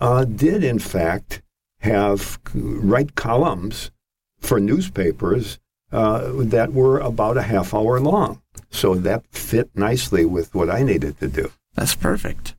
uh, 0.00 0.24
did, 0.24 0.62
in 0.62 0.78
fact, 0.78 1.42
have 1.80 2.38
write 2.54 3.14
columns 3.14 3.90
for 4.40 4.60
newspapers 4.60 5.58
uh, 5.92 6.32
that 6.36 6.72
were 6.72 6.98
about 6.98 7.36
a 7.36 7.42
half 7.42 7.74
hour 7.74 7.98
long. 8.00 8.42
So 8.70 8.94
that 8.96 9.24
fit 9.30 9.70
nicely 9.74 10.24
with 10.24 10.54
what 10.54 10.70
I 10.70 10.82
needed 10.82 11.18
to 11.20 11.28
do. 11.28 11.50
That's 11.74 11.94
perfect. 11.94 12.55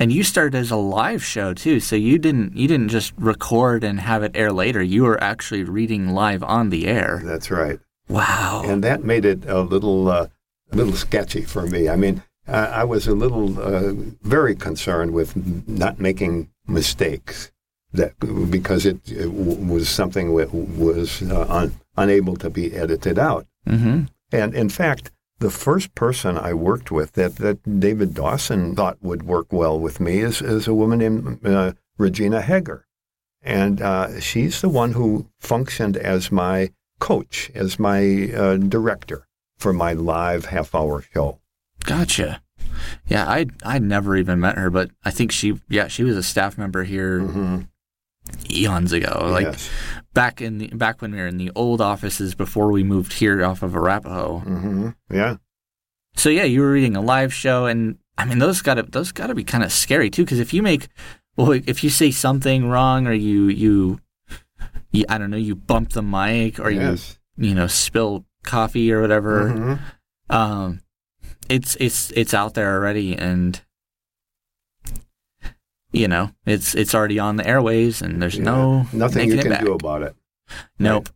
And 0.00 0.10
you 0.10 0.24
started 0.24 0.56
as 0.56 0.70
a 0.70 0.76
live 0.76 1.22
show 1.22 1.52
too, 1.52 1.78
so 1.78 1.94
you 1.94 2.18
didn't 2.18 2.56
you 2.56 2.66
didn't 2.66 2.88
just 2.88 3.12
record 3.18 3.84
and 3.84 4.00
have 4.00 4.22
it 4.22 4.32
air 4.34 4.50
later. 4.50 4.82
You 4.82 5.02
were 5.04 5.22
actually 5.22 5.62
reading 5.62 6.08
live 6.14 6.42
on 6.42 6.70
the 6.70 6.86
air. 6.86 7.20
That's 7.22 7.50
right. 7.50 7.78
Wow. 8.08 8.62
And 8.64 8.82
that 8.82 9.04
made 9.04 9.26
it 9.26 9.44
a 9.46 9.60
little 9.60 10.08
uh, 10.08 10.28
little 10.72 10.94
sketchy 10.94 11.42
for 11.42 11.66
me. 11.66 11.90
I 11.90 11.96
mean, 11.96 12.22
I, 12.48 12.64
I 12.80 12.84
was 12.84 13.06
a 13.06 13.14
little 13.14 13.60
uh, 13.60 13.92
very 14.22 14.56
concerned 14.56 15.12
with 15.12 15.36
not 15.68 16.00
making 16.00 16.48
mistakes 16.66 17.52
that 17.92 18.14
because 18.50 18.86
it, 18.86 19.00
it 19.10 19.24
w- 19.26 19.72
was 19.72 19.88
something 19.88 20.34
that 20.36 20.54
was 20.54 21.22
uh, 21.22 21.46
un, 21.48 21.74
unable 21.96 22.36
to 22.36 22.48
be 22.48 22.74
edited 22.74 23.18
out. 23.18 23.46
hmm 23.66 24.04
And 24.32 24.54
in 24.54 24.68
fact, 24.70 25.10
the 25.40 25.50
first 25.50 25.94
person 25.94 26.38
I 26.38 26.54
worked 26.54 26.90
with 26.90 27.12
that, 27.12 27.36
that 27.36 27.80
David 27.80 28.14
Dawson 28.14 28.76
thought 28.76 28.98
would 29.02 29.24
work 29.24 29.52
well 29.52 29.78
with 29.80 29.98
me 29.98 30.20
is, 30.20 30.40
is 30.40 30.68
a 30.68 30.74
woman 30.74 30.98
named 31.00 31.44
uh, 31.46 31.72
Regina 31.98 32.40
Heger. 32.40 32.86
And 33.42 33.80
uh, 33.80 34.20
she's 34.20 34.60
the 34.60 34.68
one 34.68 34.92
who 34.92 35.26
functioned 35.40 35.96
as 35.96 36.30
my 36.30 36.70
coach, 36.98 37.50
as 37.54 37.78
my 37.78 38.30
uh, 38.34 38.56
director 38.58 39.26
for 39.58 39.72
my 39.72 39.94
live 39.94 40.46
half 40.46 40.74
hour 40.74 41.02
show. 41.02 41.40
Gotcha. 41.84 42.42
Yeah, 43.06 43.26
I 43.26 43.46
I 43.64 43.78
never 43.78 44.16
even 44.16 44.40
met 44.40 44.56
her, 44.58 44.68
but 44.70 44.90
I 45.04 45.10
think 45.10 45.32
she 45.32 45.58
yeah 45.68 45.88
she 45.88 46.04
was 46.04 46.16
a 46.16 46.22
staff 46.22 46.56
member 46.58 46.84
here 46.84 47.20
Mhm. 47.20 47.68
Eons 48.50 48.92
ago. 48.92 49.28
Like 49.30 49.46
yes. 49.46 49.70
back 50.14 50.40
in 50.40 50.58
the 50.58 50.68
back 50.68 51.02
when 51.02 51.12
we 51.12 51.18
were 51.18 51.26
in 51.26 51.36
the 51.38 51.50
old 51.54 51.80
offices 51.80 52.34
before 52.34 52.70
we 52.72 52.82
moved 52.84 53.12
here 53.14 53.44
off 53.44 53.62
of 53.62 53.74
Arapahoe. 53.76 54.38
hmm 54.40 54.90
Yeah. 55.10 55.36
So 56.16 56.28
yeah, 56.28 56.44
you 56.44 56.60
were 56.60 56.72
reading 56.72 56.96
a 56.96 57.00
live 57.00 57.32
show, 57.32 57.66
and 57.66 57.98
I 58.18 58.24
mean 58.24 58.38
those 58.38 58.62
got 58.62 58.74
to 58.74 58.82
those 58.82 59.12
got 59.12 59.28
to 59.28 59.34
be 59.34 59.44
kind 59.44 59.62
of 59.64 59.72
scary 59.72 60.10
too. 60.10 60.24
Because 60.24 60.40
if 60.40 60.52
you 60.52 60.62
make 60.62 60.88
well, 61.36 61.52
if 61.52 61.82
you 61.84 61.90
say 61.90 62.10
something 62.10 62.68
wrong 62.68 63.06
or 63.06 63.12
you 63.12 63.44
you, 63.48 64.00
you 64.90 65.04
I 65.08 65.18
don't 65.18 65.30
know, 65.30 65.36
you 65.36 65.54
bump 65.54 65.90
the 65.92 66.02
mic 66.02 66.58
or 66.58 66.70
yes. 66.70 67.18
you 67.36 67.50
you 67.50 67.54
know 67.54 67.66
spill 67.68 68.26
coffee 68.42 68.92
or 68.92 69.00
whatever, 69.00 69.50
Mhm. 69.50 69.78
um, 70.34 70.80
it's 71.48 71.76
it's 71.76 72.10
it's 72.12 72.34
out 72.34 72.54
there 72.54 72.74
already, 72.74 73.16
and 73.16 73.60
you 75.92 76.06
know 76.08 76.30
it's 76.46 76.74
it's 76.74 76.94
already 76.94 77.18
on 77.18 77.36
the 77.36 77.42
airwaves, 77.44 78.02
and 78.02 78.20
there's 78.22 78.36
Yeah. 78.36 78.44
no 78.44 78.86
Nothing 78.92 79.28
you 79.30 79.38
can 79.38 79.64
do 79.64 79.72
about 79.72 80.02
it. 80.02 80.14
Nope. 80.78 81.08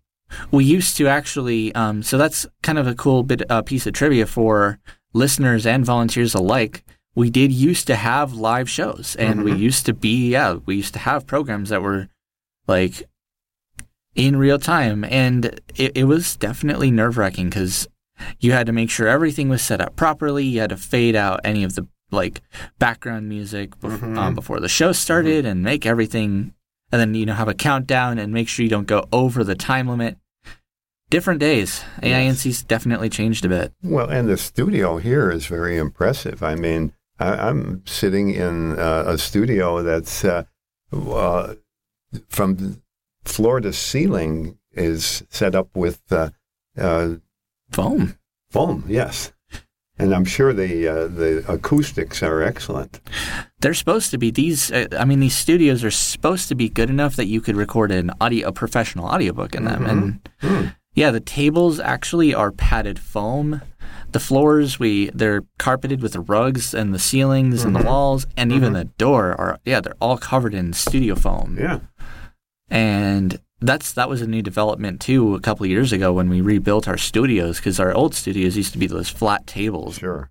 We 0.50 0.64
used 0.64 0.96
to 0.96 1.06
actually, 1.06 1.72
um, 1.74 2.02
so 2.02 2.18
that's 2.18 2.46
kind 2.62 2.78
of 2.78 2.86
a 2.86 2.94
cool 2.94 3.22
bit, 3.22 3.42
uh, 3.50 3.62
piece 3.62 3.86
of 3.86 3.92
trivia 3.92 4.26
for 4.26 4.78
listeners 5.12 5.64
and 5.66 5.84
volunteers 5.84 6.34
alike. 6.34 6.82
We 7.14 7.30
did 7.30 7.52
used 7.52 7.86
to 7.86 7.94
have 7.94 8.32
live 8.32 8.68
shows, 8.68 9.14
and 9.18 9.44
we 9.44 9.52
Mhm. 9.52 9.58
used 9.60 9.86
to 9.86 9.92
be, 9.94 10.30
yeah, 10.30 10.54
we 10.66 10.74
used 10.76 10.92
to 10.94 10.98
have 11.00 11.26
programs 11.26 11.68
that 11.68 11.82
were 11.82 12.08
like 12.66 13.04
in 14.16 14.36
real 14.36 14.58
time, 14.58 15.04
and 15.04 15.60
it, 15.76 15.92
it 15.96 16.04
was 16.04 16.36
definitely 16.36 16.90
nerve 16.90 17.16
wracking 17.18 17.48
because 17.50 17.86
you 18.40 18.52
had 18.52 18.66
to 18.66 18.72
make 18.72 18.90
sure 18.90 19.06
everything 19.08 19.48
was 19.48 19.62
set 19.62 19.80
up 19.80 19.94
properly. 19.96 20.44
You 20.44 20.60
had 20.60 20.70
to 20.70 20.76
fade 20.76 21.14
out 21.16 21.40
any 21.44 21.62
of 21.64 21.74
the 21.74 21.86
like 22.14 22.40
background 22.78 23.28
music 23.28 23.78
bef- 23.80 23.98
Mhm. 23.98 24.16
um, 24.16 24.34
before 24.34 24.60
the 24.60 24.68
show 24.68 24.92
started, 24.92 25.44
and 25.44 25.62
make 25.62 25.84
everything 25.84 26.54
and 26.92 27.00
then 27.00 27.14
you 27.14 27.26
know 27.26 27.34
have 27.34 27.48
a 27.48 27.54
countdown 27.54 28.18
and 28.18 28.32
make 28.32 28.48
sure 28.48 28.62
you 28.62 28.70
don't 28.70 28.86
go 28.86 29.06
over 29.12 29.44
the 29.44 29.54
time 29.54 29.88
limit. 29.88 30.16
Different 31.10 31.38
days. 31.40 31.82
AINC's 32.02 32.62
definitely 32.62 33.08
changed 33.10 33.44
a 33.44 33.48
bit. 33.48 33.72
Well, 33.82 34.08
and 34.08 34.28
the 34.28 34.36
studio 34.38 34.96
here 34.96 35.30
is 35.30 35.46
very 35.46 35.76
impressive. 35.76 36.42
I 36.42 36.54
mean, 36.54 36.92
I, 37.20 37.48
I'm 37.48 37.82
sitting 37.86 38.30
in 38.30 38.78
uh, 38.78 39.04
a 39.06 39.18
studio 39.18 39.82
that's 39.82 40.24
uh, 40.24 40.44
uh, 40.92 41.54
from 42.28 42.82
floor 43.24 43.60
to 43.60 43.72
ceiling 43.72 44.58
is 44.72 45.22
set 45.30 45.54
up 45.54 45.68
with 45.76 46.00
uh, 46.10 46.30
uh, 46.76 47.14
Foam. 47.70 48.16
foam. 48.50 48.84
Yes, 48.88 49.32
and 49.98 50.14
I'm 50.14 50.24
sure 50.24 50.52
the 50.52 50.88
uh, 50.88 51.08
the 51.08 51.44
acoustics 51.48 52.22
are 52.22 52.42
excellent. 52.42 53.00
They're 53.60 53.74
supposed 53.74 54.10
to 54.10 54.18
be 54.18 54.30
these. 54.30 54.70
Uh, 54.72 54.86
I 54.98 55.04
mean, 55.04 55.20
these 55.20 55.36
studios 55.36 55.84
are 55.84 55.90
supposed 55.90 56.48
to 56.48 56.54
be 56.54 56.68
good 56.68 56.90
enough 56.90 57.16
that 57.16 57.26
you 57.26 57.40
could 57.40 57.56
record 57.56 57.90
an 57.92 58.10
audio, 58.20 58.48
a 58.48 58.52
professional 58.52 59.06
audiobook 59.06 59.54
in 59.54 59.64
them. 59.64 59.86
And 59.86 60.28
Hmm. 60.40 60.66
yeah, 60.94 61.10
the 61.10 61.20
tables 61.20 61.80
actually 61.80 62.34
are 62.34 62.50
padded 62.52 62.98
foam. 62.98 63.60
The 64.12 64.20
floors, 64.20 64.78
we 64.78 65.10
they're 65.14 65.42
carpeted 65.58 66.00
with 66.02 66.14
rugs 66.28 66.72
and 66.74 66.94
the 66.94 66.98
ceilings 67.00 67.64
and 67.64 67.74
the 67.74 67.82
walls, 67.82 68.26
and 68.36 68.52
even 68.52 68.72
the 68.72 68.84
door 68.84 69.34
are 69.40 69.58
yeah, 69.64 69.80
they're 69.80 69.96
all 70.00 70.18
covered 70.18 70.54
in 70.54 70.72
studio 70.72 71.14
foam. 71.16 71.56
Yeah, 71.60 71.80
and 72.68 73.40
that's 73.64 73.92
that 73.94 74.08
was 74.08 74.20
a 74.22 74.26
new 74.26 74.42
development 74.42 75.00
too 75.00 75.34
a 75.34 75.40
couple 75.40 75.64
of 75.64 75.70
years 75.70 75.92
ago 75.92 76.12
when 76.12 76.28
we 76.28 76.40
rebuilt 76.40 76.86
our 76.88 76.98
studios 76.98 77.56
because 77.58 77.80
our 77.80 77.92
old 77.92 78.14
studios 78.14 78.56
used 78.56 78.72
to 78.72 78.78
be 78.78 78.86
those 78.86 79.08
flat 79.08 79.46
tables. 79.46 79.96
sure, 79.98 80.30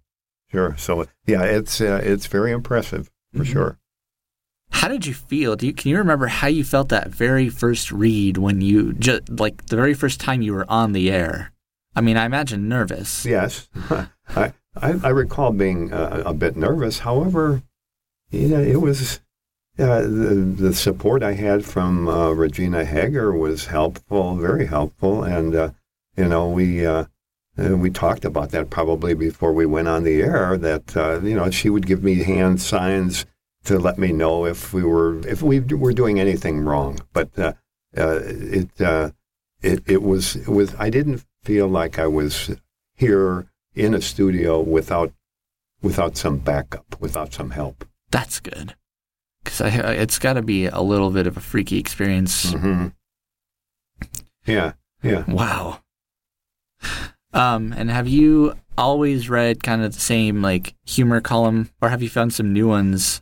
sure. 0.51 0.75
So 0.77 1.05
yeah, 1.25 1.43
it's 1.43 1.81
uh, 1.81 2.01
it's 2.03 2.27
very 2.27 2.51
impressive 2.51 3.09
for 3.33 3.43
Mhm. 3.43 3.51
sure. 3.53 3.79
How 4.71 4.87
did 4.87 5.05
you 5.05 5.13
feel? 5.13 5.55
Do 5.55 5.67
you, 5.67 5.73
can 5.73 5.91
you 5.91 5.97
remember 5.97 6.27
how 6.27 6.47
you 6.47 6.63
felt 6.63 6.89
that 6.89 7.09
very 7.09 7.47
first 7.47 7.91
read 7.91 8.37
when 8.37 8.59
you 8.61 8.93
just 8.93 9.29
like 9.29 9.67
the 9.67 9.75
very 9.75 9.93
first 9.93 10.19
time 10.19 10.41
you 10.41 10.53
were 10.53 10.65
on 10.69 10.93
the 10.93 11.11
air? 11.11 11.51
I 11.95 12.01
mean, 12.01 12.17
I 12.17 12.25
imagine 12.25 12.67
nervous. 12.67 13.23
Yes, 13.23 13.69
I, 13.89 14.53
I 14.75 14.93
I 15.03 15.09
recall 15.09 15.51
being 15.51 15.93
uh, 15.93 16.23
a 16.25 16.33
bit 16.33 16.55
nervous. 16.57 16.99
However, 16.99 17.61
yeah, 18.31 18.57
it 18.57 18.81
was 18.81 19.19
uh, 19.79 20.01
the 20.01 20.53
the 20.55 20.73
support 20.73 21.23
I 21.23 21.33
had 21.33 21.65
from 21.65 22.07
uh, 22.07 22.29
Regina 22.29 22.85
Hager 22.85 23.31
was 23.33 23.65
helpful, 23.65 24.35
very 24.35 24.67
helpful, 24.67 25.23
and 25.23 25.55
uh, 25.55 25.71
you 26.15 26.27
know 26.27 26.49
we. 26.49 26.85
Uh, 26.85 27.05
uh, 27.55 27.77
we 27.77 27.91
talked 27.91 28.25
about 28.25 28.49
that 28.49 28.71
probably 28.71 29.13
before 29.13 29.53
we 29.53 29.63
went 29.63 29.87
on 29.87 30.03
the 30.03 30.23
air. 30.23 30.57
That 30.57 30.97
uh, 30.97 31.19
you 31.21 31.35
know 31.35 31.51
she 31.51 31.69
would 31.69 31.85
give 31.85 32.03
me 32.03 32.23
hand 32.23 32.59
signs 32.59 33.27
to 33.65 33.77
let 33.77 33.99
me 33.99 34.11
know 34.11 34.47
if 34.47 34.73
we 34.73 34.83
were 34.83 35.19
if 35.27 35.43
we 35.43 35.59
were 35.59 35.93
doing 35.93 36.19
anything 36.19 36.61
wrong. 36.61 36.99
But 37.13 37.29
it 37.93 38.69
it 38.81 39.83
it 39.85 40.01
was 40.01 40.35
it 40.35 40.47
was 40.47 40.73
I 40.79 40.89
didn't 40.89 41.23
feel 41.43 41.67
like 41.67 41.99
I 41.99 42.07
was 42.07 42.49
here 42.95 43.45
in 43.75 43.93
a 43.93 44.01
studio 44.01 44.59
without 44.59 45.13
without 45.83 46.17
some 46.17 46.39
backup, 46.39 46.99
without 46.99 47.33
some 47.33 47.51
help. 47.51 47.85
That's 48.09 48.39
good 48.39 48.73
because 49.43 49.61
it's 49.61 50.19
got 50.19 50.33
to 50.33 50.41
be 50.41 50.65
a 50.67 50.81
little 50.81 51.09
bit 51.11 51.27
of 51.27 51.37
a 51.37 51.41
freaky 51.41 51.77
experience. 51.77 52.51
hmm 52.53 52.87
Yeah, 54.45 54.73
yeah. 55.01 55.23
Wow. 55.27 55.79
Um, 57.33 57.73
and 57.75 57.89
have 57.89 58.07
you 58.07 58.53
always 58.77 59.29
read 59.29 59.63
kind 59.63 59.83
of 59.83 59.93
the 59.93 59.99
same 59.99 60.41
like 60.41 60.75
humor 60.85 61.19
column, 61.21 61.69
or 61.81 61.89
have 61.89 62.01
you 62.01 62.09
found 62.09 62.33
some 62.33 62.53
new 62.53 62.67
ones 62.67 63.21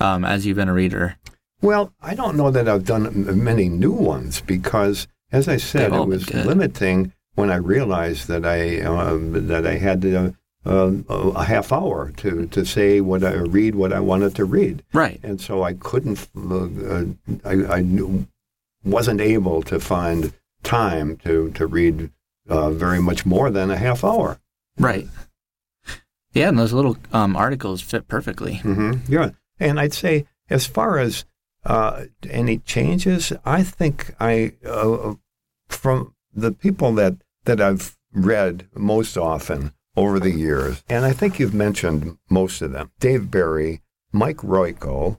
um, 0.00 0.24
as 0.24 0.44
you've 0.44 0.56
been 0.56 0.68
a 0.68 0.72
reader? 0.74 1.16
Well, 1.62 1.92
I 2.02 2.14
don't 2.14 2.36
know 2.36 2.50
that 2.50 2.68
I've 2.68 2.84
done 2.84 3.42
many 3.42 3.68
new 3.68 3.92
ones 3.92 4.40
because, 4.40 5.06
as 5.32 5.48
I 5.48 5.56
said, 5.56 5.92
it 5.92 6.06
was 6.06 6.28
limiting 6.34 7.12
when 7.36 7.50
I 7.50 7.56
realized 7.56 8.28
that 8.28 8.44
I 8.44 8.80
um, 8.80 9.46
that 9.48 9.66
I 9.66 9.76
had 9.76 10.04
uh, 10.04 10.30
uh, 10.64 10.92
a 11.08 11.44
half 11.44 11.72
hour 11.72 12.10
to, 12.16 12.46
to 12.46 12.64
say 12.64 13.00
what 13.00 13.22
I 13.22 13.34
read 13.34 13.74
what 13.74 13.92
I 13.92 14.00
wanted 14.00 14.34
to 14.36 14.44
read, 14.44 14.82
Right. 14.92 15.20
and 15.22 15.40
so 15.40 15.62
I 15.62 15.74
couldn't. 15.74 16.26
Uh, 16.36 17.04
I, 17.44 17.76
I 17.76 17.80
knew, 17.82 18.26
wasn't 18.84 19.20
able 19.20 19.62
to 19.62 19.78
find 19.80 20.32
time 20.62 21.16
to 21.18 21.50
to 21.52 21.66
read 21.66 22.10
uh, 22.48 22.70
very 22.70 23.00
much 23.00 23.26
more 23.26 23.50
than 23.50 23.70
a 23.70 23.76
half 23.76 24.04
hour. 24.04 24.38
Right. 24.78 25.06
Yeah, 26.32 26.48
and 26.48 26.58
those 26.58 26.72
little 26.72 26.96
um, 27.12 27.36
articles 27.36 27.80
fit 27.80 28.08
perfectly. 28.08 28.56
hmm 28.56 28.94
Yeah, 29.08 29.30
and 29.60 29.78
I'd 29.78 29.92
say 29.94 30.26
as 30.50 30.66
far 30.66 30.98
as 30.98 31.24
uh, 31.64 32.06
any 32.28 32.58
changes, 32.58 33.32
I 33.44 33.62
think 33.62 34.14
I 34.20 34.52
uh, 34.66 35.14
from 35.68 36.14
the 36.34 36.52
people 36.52 36.92
that 36.94 37.14
that 37.44 37.60
I've 37.60 37.96
read 38.12 38.66
most 38.74 39.16
often 39.16 39.72
over 39.96 40.18
the 40.18 40.32
years, 40.32 40.82
and 40.88 41.04
I 41.04 41.12
think 41.12 41.38
you've 41.38 41.54
mentioned 41.54 42.18
most 42.28 42.62
of 42.62 42.72
them: 42.72 42.90
Dave 43.00 43.30
Barry, 43.30 43.82
Mike 44.12 44.38
Royko, 44.38 45.18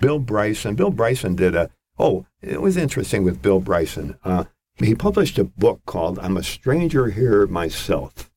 Bill 0.00 0.18
Bryson. 0.18 0.74
Bill 0.74 0.90
Bryson 0.90 1.34
did 1.34 1.54
a 1.54 1.70
oh, 1.98 2.26
it 2.40 2.62
was 2.62 2.76
interesting 2.76 3.24
with 3.24 3.42
Bill 3.42 3.60
Bryson. 3.60 4.16
Uh, 4.24 4.44
he 4.76 4.94
published 4.94 5.38
a 5.38 5.44
book 5.44 5.80
called 5.86 6.18
"I'm 6.20 6.36
a 6.36 6.42
Stranger 6.42 7.08
Here 7.08 7.46
Myself." 7.46 8.30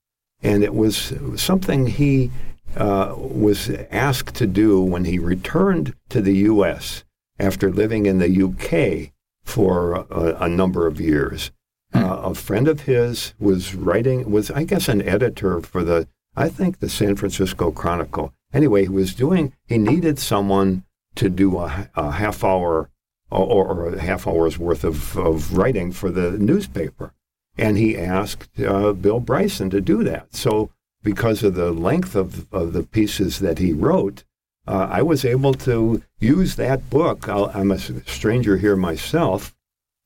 and 0.44 0.64
it 0.64 0.74
was 0.74 1.14
something 1.36 1.88
he 1.88 2.32
uh, 2.76 3.14
was 3.18 3.70
asked 3.92 4.36
to 4.36 4.48
do 4.48 4.82
when 4.82 5.06
he 5.06 5.20
returned 5.20 5.94
to 6.10 6.22
the 6.22 6.36
U.S. 6.38 7.04
after 7.40 7.72
living 7.72 8.06
in 8.06 8.20
the 8.20 8.30
U.K. 8.30 9.12
for 9.44 10.06
a, 10.10 10.38
a 10.42 10.50
number 10.50 10.88
of 10.88 11.00
years. 11.00 11.52
Uh, 11.94 12.22
a 12.24 12.34
friend 12.34 12.68
of 12.68 12.82
his 12.82 13.34
was 13.40 13.76
writing, 13.76 14.30
was 14.32 14.50
I 14.52 14.64
guess 14.64 14.88
an 14.88 15.02
editor 15.02 15.60
for 15.62 15.84
the, 15.84 16.08
I 16.36 16.50
think 16.50 16.80
the 16.80 16.90
San 16.90 17.16
Francisco 17.16 17.72
Chronicle, 17.72 18.34
Anyway, 18.54 18.84
he 18.84 18.90
was 18.90 19.14
doing. 19.14 19.54
He 19.66 19.78
needed 19.78 20.20
someone 20.20 20.84
to 21.16 21.30
do 21.30 21.58
a, 21.58 21.90
a 21.96 22.12
half 22.12 22.44
hour 22.44 22.90
or, 23.30 23.46
or, 23.46 23.94
a 23.94 24.02
half 24.02 24.28
hour's 24.28 24.58
worth 24.58 24.84
of, 24.84 25.18
of 25.18 25.58
writing 25.58 25.92
for 25.92 26.12
the 26.12 26.32
newspaper, 26.32 27.14
and 27.58 27.78
he 27.78 27.98
asked 27.98 28.60
uh, 28.60 28.92
Bill 28.92 29.22
Bryson 29.22 29.70
to 29.70 29.80
do 29.80 30.04
that. 30.04 30.36
So 30.36 30.70
because 31.02 31.44
of 31.44 31.56
the 31.56 31.72
length 31.72 32.16
of, 32.16 32.52
of 32.54 32.74
the 32.74 32.84
pieces 32.84 33.40
that 33.40 33.58
he 33.58 33.72
wrote, 33.72 34.26
uh, 34.68 34.88
I 34.92 35.02
was 35.02 35.24
able 35.24 35.54
to 35.56 36.04
use 36.20 36.56
that 36.56 36.90
book. 36.90 37.28
i 37.30 37.60
am 37.60 37.72
a 37.72 37.80
stranger 37.80 38.58
here 38.58 38.76
myself. 38.76 39.56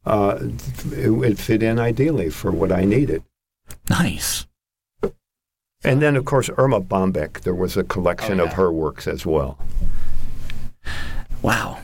Uh, 0.05 0.37
it, 0.91 1.09
it 1.09 1.39
fit 1.39 1.63
in 1.63 1.79
ideally 1.79 2.29
for 2.29 2.51
what 2.51 2.71
I 2.71 2.85
needed. 2.85 3.23
Nice. 3.89 4.45
And 5.83 6.01
then, 6.01 6.15
of 6.15 6.25
course, 6.25 6.49
Erma 6.57 6.81
Bombeck. 6.81 7.41
There 7.41 7.55
was 7.55 7.77
a 7.77 7.83
collection 7.83 8.39
oh, 8.39 8.43
yeah. 8.43 8.49
of 8.49 8.55
her 8.55 8.71
works 8.71 9.07
as 9.07 9.25
well. 9.25 9.59
Wow. 11.41 11.79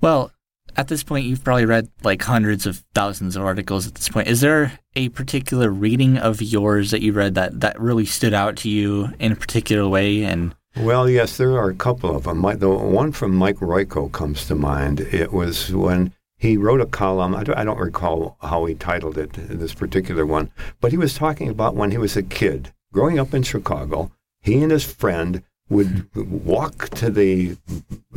Well, 0.00 0.30
at 0.76 0.88
this 0.88 1.02
point, 1.02 1.26
you've 1.26 1.42
probably 1.42 1.64
read 1.64 1.88
like 2.04 2.22
hundreds 2.22 2.66
of 2.66 2.84
thousands 2.94 3.36
of 3.36 3.42
articles 3.42 3.86
at 3.86 3.94
this 3.94 4.08
point. 4.08 4.28
Is 4.28 4.40
there 4.40 4.78
a 4.94 5.08
particular 5.10 5.70
reading 5.70 6.18
of 6.18 6.40
yours 6.40 6.92
that 6.92 7.02
you 7.02 7.12
read 7.12 7.34
that, 7.34 7.60
that 7.60 7.80
really 7.80 8.06
stood 8.06 8.32
out 8.32 8.56
to 8.58 8.70
you 8.70 9.10
in 9.18 9.32
a 9.32 9.36
particular 9.36 9.88
way? 9.88 10.22
And 10.22 10.54
well, 10.76 11.10
yes, 11.10 11.36
there 11.36 11.56
are 11.58 11.68
a 11.68 11.74
couple 11.74 12.14
of 12.14 12.24
them. 12.24 12.38
My, 12.38 12.54
the 12.54 12.70
one 12.70 13.10
from 13.10 13.34
Mike 13.34 13.56
Royko 13.56 14.12
comes 14.12 14.46
to 14.46 14.54
mind. 14.54 15.00
It 15.00 15.32
was 15.32 15.72
when 15.72 16.12
he 16.40 16.56
wrote 16.56 16.80
a 16.80 16.86
column. 16.86 17.34
I 17.34 17.44
don't, 17.44 17.58
I 17.58 17.64
don't 17.64 17.78
recall 17.78 18.38
how 18.40 18.64
he 18.64 18.74
titled 18.74 19.18
it, 19.18 19.34
this 19.34 19.74
particular 19.74 20.24
one, 20.24 20.50
but 20.80 20.90
he 20.90 20.96
was 20.96 21.14
talking 21.14 21.48
about 21.48 21.76
when 21.76 21.90
he 21.90 21.98
was 21.98 22.16
a 22.16 22.22
kid 22.22 22.72
growing 22.92 23.18
up 23.18 23.34
in 23.34 23.42
Chicago. 23.42 24.10
He 24.40 24.62
and 24.62 24.72
his 24.72 24.84
friend 24.84 25.42
would 25.68 26.08
walk 26.16 26.88
to 26.90 27.10
the 27.10 27.58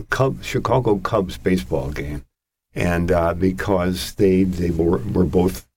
Cubs, 0.09 0.45
Chicago 0.45 0.97
Cubs 0.99 1.37
baseball 1.37 1.91
game, 1.91 2.25
and 2.73 3.11
uh, 3.11 3.33
because 3.33 4.13
they 4.13 4.43
they 4.43 4.71
were, 4.71 4.99
were 4.99 5.25
both 5.25 5.67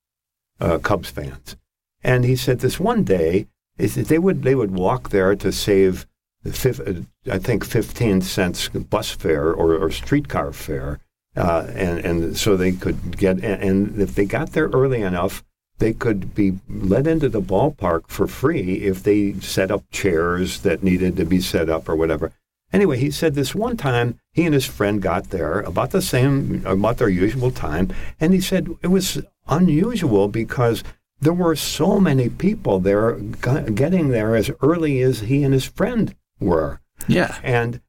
uh, 0.61 0.79
Cubs 0.79 1.11
fans, 1.11 1.57
and 2.05 2.25
he 2.25 2.37
said 2.37 2.61
this 2.61 2.79
one 2.79 3.03
day 3.03 3.49
they 3.77 4.19
would 4.21 4.45
they 4.45 4.55
would 4.55 4.71
walk 4.71 5.11
there 5.11 5.35
to 5.35 5.51
save 5.51 6.07
I 6.47 7.39
think 7.39 7.65
15 7.65 8.21
cents 8.21 8.69
bus 8.69 9.11
fare 9.11 9.53
or, 9.53 9.77
or 9.77 9.91
streetcar 9.91 10.53
fare. 10.53 11.01
Uh, 11.37 11.67
and, 11.75 11.99
and 11.99 12.37
so 12.37 12.57
they 12.57 12.73
could 12.73 13.17
get, 13.17 13.43
and, 13.45 14.01
if 14.01 14.15
they 14.15 14.25
got 14.25 14.53
there 14.53 14.69
early 14.69 15.03
enough, 15.03 15.45
they 15.79 15.93
could 15.93 16.35
be 16.35 16.59
let 16.69 17.07
into 17.07 17.29
the 17.29 17.43
ballpark 17.43 18.09
for 18.09 18.27
free 18.27 18.77
if 18.77 19.03
they 19.03 19.35
set 19.35 19.71
up 19.71 19.85
chairs 19.91 20.61
that 20.61 20.83
needed 20.83 21.17
to 21.17 21.27
be 21.27 21.41
set 21.41 21.69
up 21.69 21.89
or 21.89 21.95
whatever. 21.95 22.33
Anyway, 22.73 22.99
he 22.99 23.11
said 23.11 23.35
this 23.35 23.55
one 23.55 23.77
time 23.77 24.19
he 24.33 24.45
and 24.45 24.55
his 24.55 24.67
friend 24.67 25.01
got 25.01 25.31
there 25.31 25.61
about 25.61 25.91
the 25.91 26.03
same, 26.03 26.63
about 26.67 26.97
their 26.99 27.09
usual 27.09 27.51
time, 27.51 27.93
and 28.19 28.33
he 28.33 28.41
said 28.41 28.69
it 28.83 28.89
was 28.89 29.23
unusual 29.49 30.29
because 30.29 30.83
there 31.21 31.33
were 31.33 31.57
so 31.57 32.01
many 32.01 32.29
people 32.29 32.81
there 32.81 33.13
getting 33.13 34.09
there 34.09 34.35
as 34.35 34.51
early 34.63 35.01
as 35.01 35.21
he 35.21 35.43
and 35.45 35.55
his 35.55 35.65
friend 35.65 36.15
were. 36.41 36.81
Yeah. 37.09 37.39
And 37.43 37.81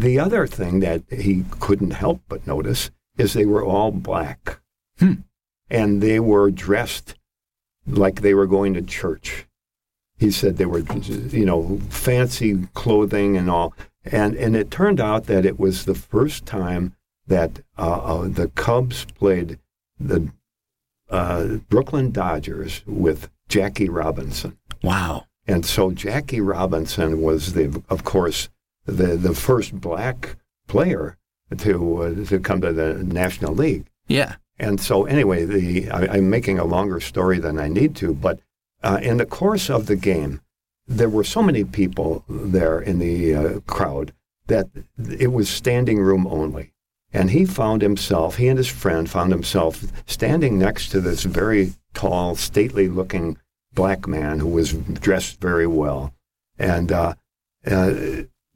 the 0.00 0.18
other 0.18 0.46
thing 0.46 0.80
that 0.80 1.02
he 1.10 1.44
couldn't 1.60 1.92
help 1.92 2.20
but 2.28 2.46
notice 2.46 2.90
is 3.16 3.32
they 3.32 3.46
were 3.46 3.64
all 3.64 3.90
black. 3.90 4.60
Hmm. 4.98 5.14
And 5.70 6.00
they 6.00 6.18
were 6.20 6.50
dressed 6.50 7.14
like 7.86 8.20
they 8.20 8.34
were 8.34 8.46
going 8.46 8.74
to 8.74 8.82
church. 8.82 9.46
He 10.16 10.30
said 10.30 10.56
they 10.56 10.66
were, 10.66 10.80
you 10.80 11.44
know, 11.44 11.80
fancy 11.90 12.66
clothing 12.74 13.36
and 13.36 13.48
all. 13.48 13.74
And, 14.04 14.34
and 14.36 14.56
it 14.56 14.70
turned 14.70 15.00
out 15.00 15.26
that 15.26 15.44
it 15.44 15.58
was 15.58 15.84
the 15.84 15.94
first 15.94 16.46
time 16.46 16.94
that 17.26 17.60
uh, 17.76 18.00
uh, 18.02 18.28
the 18.28 18.48
Cubs 18.48 19.04
played 19.04 19.58
the 20.00 20.30
uh, 21.10 21.58
Brooklyn 21.68 22.10
Dodgers 22.10 22.82
with 22.86 23.30
Jackie 23.48 23.88
Robinson. 23.88 24.58
Wow. 24.82 25.26
And 25.46 25.64
so 25.64 25.90
Jackie 25.90 26.40
Robinson 26.40 27.22
was 27.22 27.52
the, 27.52 27.82
of 27.88 28.04
course, 28.04 28.48
the 28.88 29.16
the 29.16 29.34
first 29.34 29.80
black 29.80 30.36
player 30.66 31.16
to 31.58 32.02
uh, 32.02 32.24
to 32.26 32.38
come 32.40 32.60
to 32.60 32.72
the 32.72 32.94
National 33.04 33.54
League. 33.54 33.86
Yeah. 34.08 34.36
And 34.58 34.80
so 34.80 35.04
anyway, 35.04 35.44
the 35.44 35.90
I, 35.90 36.18
am 36.18 36.30
making 36.30 36.58
a 36.58 36.64
longer 36.64 37.00
story 37.00 37.38
than 37.38 37.58
I 37.58 37.68
need 37.68 37.94
to, 37.96 38.12
but 38.12 38.40
uh, 38.82 38.98
in 39.02 39.18
the 39.18 39.26
course 39.26 39.70
of 39.70 39.86
the 39.86 39.96
game, 39.96 40.40
there 40.86 41.08
were 41.08 41.24
so 41.24 41.42
many 41.42 41.64
people 41.64 42.24
there 42.28 42.80
in 42.80 42.98
the 42.98 43.34
uh, 43.34 43.60
crowd 43.60 44.12
that 44.46 44.68
it 45.18 45.32
was 45.32 45.48
standing 45.48 46.00
room 46.00 46.26
only. 46.26 46.72
And 47.12 47.30
he 47.30 47.44
found 47.44 47.82
himself, 47.82 48.36
he 48.36 48.48
and 48.48 48.58
his 48.58 48.68
friend 48.68 49.08
found 49.08 49.32
himself 49.32 49.84
standing 50.06 50.58
next 50.58 50.88
to 50.90 51.00
this 51.00 51.22
very 51.22 51.74
tall, 51.94 52.34
stately 52.34 52.88
looking 52.88 53.38
black 53.72 54.06
man 54.06 54.40
who 54.40 54.48
was 54.48 54.72
dressed 54.72 55.40
very 55.40 55.66
well. 55.66 56.14
And, 56.58 56.92
uh, 56.92 57.14
uh, 57.66 57.94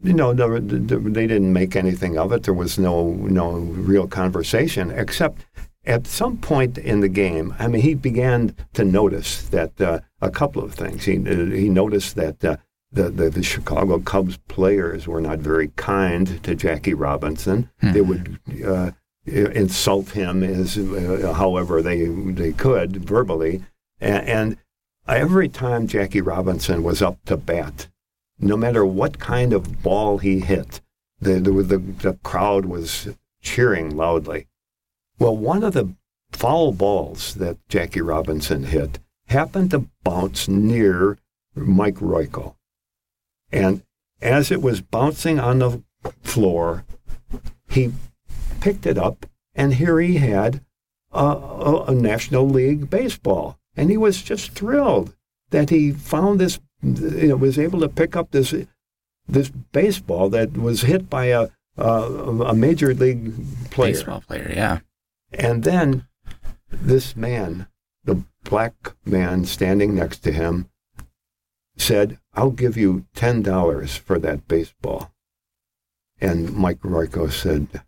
you 0.02 0.12
know, 0.12 0.32
they 0.32 1.26
didn't 1.26 1.52
make 1.52 1.76
anything 1.76 2.18
of 2.18 2.32
it. 2.32 2.42
There 2.42 2.54
was 2.54 2.78
no, 2.78 3.12
no 3.12 3.52
real 3.52 4.06
conversation, 4.06 4.90
except 4.90 5.44
at 5.84 6.06
some 6.06 6.38
point 6.38 6.78
in 6.78 7.00
the 7.00 7.08
game, 7.08 7.54
I 7.58 7.68
mean, 7.68 7.82
he 7.82 7.94
began 7.94 8.54
to 8.74 8.84
notice 8.84 9.42
that 9.48 9.80
uh, 9.80 10.00
a 10.20 10.30
couple 10.30 10.62
of 10.62 10.74
things. 10.74 11.04
He, 11.04 11.16
he 11.16 11.68
noticed 11.68 12.14
that 12.16 12.44
uh, 12.44 12.56
the, 12.92 13.10
the, 13.10 13.30
the, 13.30 13.42
Chicago 13.42 13.98
Cubs 13.98 14.36
players 14.48 15.08
were 15.08 15.20
not 15.20 15.38
very 15.38 15.68
kind 15.76 16.42
to 16.44 16.54
Jackie 16.54 16.94
Robinson. 16.94 17.70
Hmm. 17.80 17.92
They 17.92 18.00
would 18.00 18.38
uh, 18.64 18.90
insult 19.26 20.10
him 20.10 20.42
as 20.42 20.76
uh, 20.76 21.32
however 21.36 21.80
they 21.80 22.06
they 22.06 22.52
could 22.52 22.96
verbally, 22.96 23.62
and, 24.00 24.28
and, 24.28 24.56
every 25.08 25.48
time 25.48 25.86
Jackie 25.86 26.20
Robinson 26.20 26.82
was 26.82 27.02
up 27.02 27.18
to 27.24 27.36
bat, 27.36 27.88
no 28.42 28.56
matter 28.56 28.84
what 28.84 29.18
kind 29.18 29.52
of 29.52 29.82
ball 29.82 30.18
he 30.18 30.40
hit, 30.40 30.80
the, 31.20 31.34
the, 31.34 31.50
the, 31.50 31.78
the 31.78 32.18
crowd 32.22 32.66
was 32.66 33.08
cheering 33.40 33.96
loudly. 33.96 34.48
Well, 35.18 35.36
one 35.36 35.62
of 35.62 35.74
the 35.74 35.94
foul 36.32 36.72
balls 36.72 37.34
that 37.34 37.58
Jackie 37.68 38.00
Robinson 38.00 38.64
hit 38.64 38.98
happened 39.26 39.70
to 39.70 39.88
bounce 40.02 40.48
near 40.48 41.18
Mike 41.54 41.96
Royko. 41.96 42.56
And 43.52 43.82
as 44.20 44.50
it 44.50 44.62
was 44.62 44.80
bouncing 44.80 45.38
on 45.38 45.58
the 45.58 45.82
floor, 46.22 46.84
he 47.68 47.92
picked 48.60 48.86
it 48.86 48.98
up, 48.98 49.26
and 49.54 49.74
here 49.74 50.00
he 50.00 50.16
had 50.16 50.64
a, 51.12 51.24
a, 51.24 51.84
a 51.84 51.94
National 51.94 52.48
League 52.48 52.90
baseball. 52.90 53.58
And 53.76 53.90
he 53.90 53.96
was 53.96 54.22
just 54.22 54.52
thrilled 54.52 55.14
that 55.50 55.70
he 55.70 55.92
found 55.92 56.40
this, 56.40 56.60
you 56.82 57.28
know, 57.28 57.36
was 57.36 57.58
able 57.58 57.80
to 57.80 57.88
pick 57.88 58.16
up 58.16 58.30
this 58.30 58.54
this 59.28 59.50
baseball 59.50 60.28
that 60.30 60.56
was 60.56 60.82
hit 60.82 61.08
by 61.08 61.26
a 61.26 61.48
a, 61.76 61.84
a 61.84 62.54
major 62.54 62.94
league 62.94 63.32
player. 63.70 63.92
Baseball 63.92 64.22
player, 64.26 64.52
yeah. 64.54 64.78
And 65.32 65.64
then 65.64 66.06
this 66.70 67.16
man, 67.16 67.66
the 68.04 68.24
black 68.44 68.74
man 69.04 69.44
standing 69.44 69.94
next 69.94 70.18
to 70.18 70.32
him, 70.32 70.68
said, 71.76 72.18
I'll 72.34 72.50
give 72.50 72.76
you 72.76 73.06
$10 73.16 73.98
for 73.98 74.18
that 74.18 74.46
baseball. 74.46 75.12
And 76.20 76.52
Mike 76.52 76.80
Royko 76.80 77.30
said, 77.32 77.82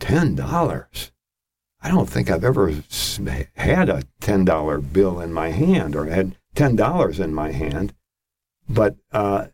$10? 0.00 1.10
I 1.82 1.88
don't 1.88 2.08
think 2.08 2.30
I've 2.30 2.44
ever 2.44 2.68
had 3.54 3.88
a 3.88 4.02
$10 4.20 4.92
bill 4.92 5.20
in 5.20 5.32
my 5.32 5.50
hand 5.50 5.96
or 5.96 6.06
had 6.06 6.36
$10 6.54 7.20
in 7.20 7.34
my 7.34 7.52
hand. 7.52 7.94
But 8.68 8.96
uh, 9.12 9.46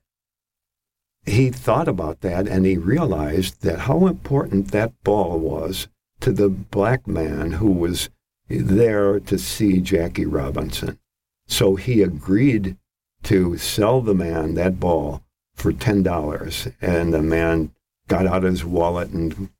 he 1.24 1.50
thought 1.50 1.88
about 1.88 2.20
that 2.22 2.48
and 2.48 2.66
he 2.66 2.76
realized 2.76 3.62
that 3.62 3.80
how 3.80 4.06
important 4.06 4.72
that 4.72 4.92
ball 5.04 5.38
was 5.38 5.88
to 6.20 6.32
the 6.32 6.48
black 6.48 7.06
man 7.06 7.52
who 7.52 7.70
was 7.70 8.10
there 8.48 9.20
to 9.20 9.38
see 9.38 9.80
Jackie 9.80 10.26
Robinson. 10.26 10.98
So 11.46 11.76
he 11.76 12.02
agreed 12.02 12.76
to 13.24 13.56
sell 13.56 14.00
the 14.00 14.14
man 14.14 14.54
that 14.54 14.80
ball 14.80 15.22
for 15.54 15.72
$10. 15.72 16.74
And 16.80 17.14
the 17.14 17.22
man 17.22 17.72
got 18.08 18.26
out 18.26 18.42
his 18.42 18.64
wallet 18.64 19.10
and 19.10 19.50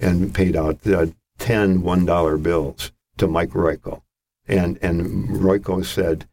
and 0.00 0.34
paid 0.34 0.56
out 0.56 0.86
uh, 0.86 1.06
10 1.38 1.82
$1 1.82 2.42
bills 2.42 2.92
to 3.18 3.26
Mike 3.26 3.50
Royko. 3.50 4.02
And, 4.48 4.78
and 4.80 5.28
Royko 5.28 5.84
said, 5.84 6.26